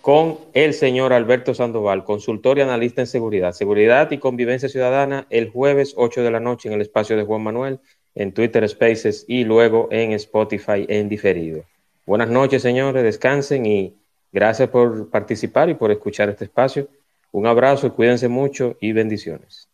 con 0.00 0.38
el 0.54 0.72
señor 0.72 1.12
Alberto 1.12 1.52
Sandoval, 1.54 2.04
consultor 2.04 2.58
y 2.58 2.62
analista 2.62 3.02
en 3.02 3.06
seguridad, 3.06 3.52
seguridad 3.52 4.10
y 4.10 4.18
convivencia 4.18 4.68
ciudadana, 4.68 5.26
el 5.28 5.50
jueves 5.50 5.92
8 5.96 6.22
de 6.22 6.30
la 6.30 6.40
noche 6.40 6.68
en 6.68 6.74
el 6.74 6.80
espacio 6.80 7.16
de 7.16 7.24
Juan 7.24 7.42
Manuel, 7.42 7.80
en 8.14 8.32
Twitter 8.32 8.66
Spaces 8.68 9.24
y 9.28 9.44
luego 9.44 9.88
en 9.90 10.12
Spotify 10.12 10.86
en 10.88 11.08
diferido. 11.08 11.64
Buenas 12.06 12.30
noches, 12.30 12.62
señores, 12.62 13.02
descansen 13.02 13.66
y 13.66 13.94
gracias 14.32 14.70
por 14.70 15.10
participar 15.10 15.68
y 15.68 15.74
por 15.74 15.90
escuchar 15.90 16.30
este 16.30 16.44
espacio. 16.44 16.88
Un 17.32 17.46
abrazo, 17.46 17.92
cuídense 17.92 18.28
mucho 18.28 18.76
y 18.80 18.92
bendiciones. 18.92 19.67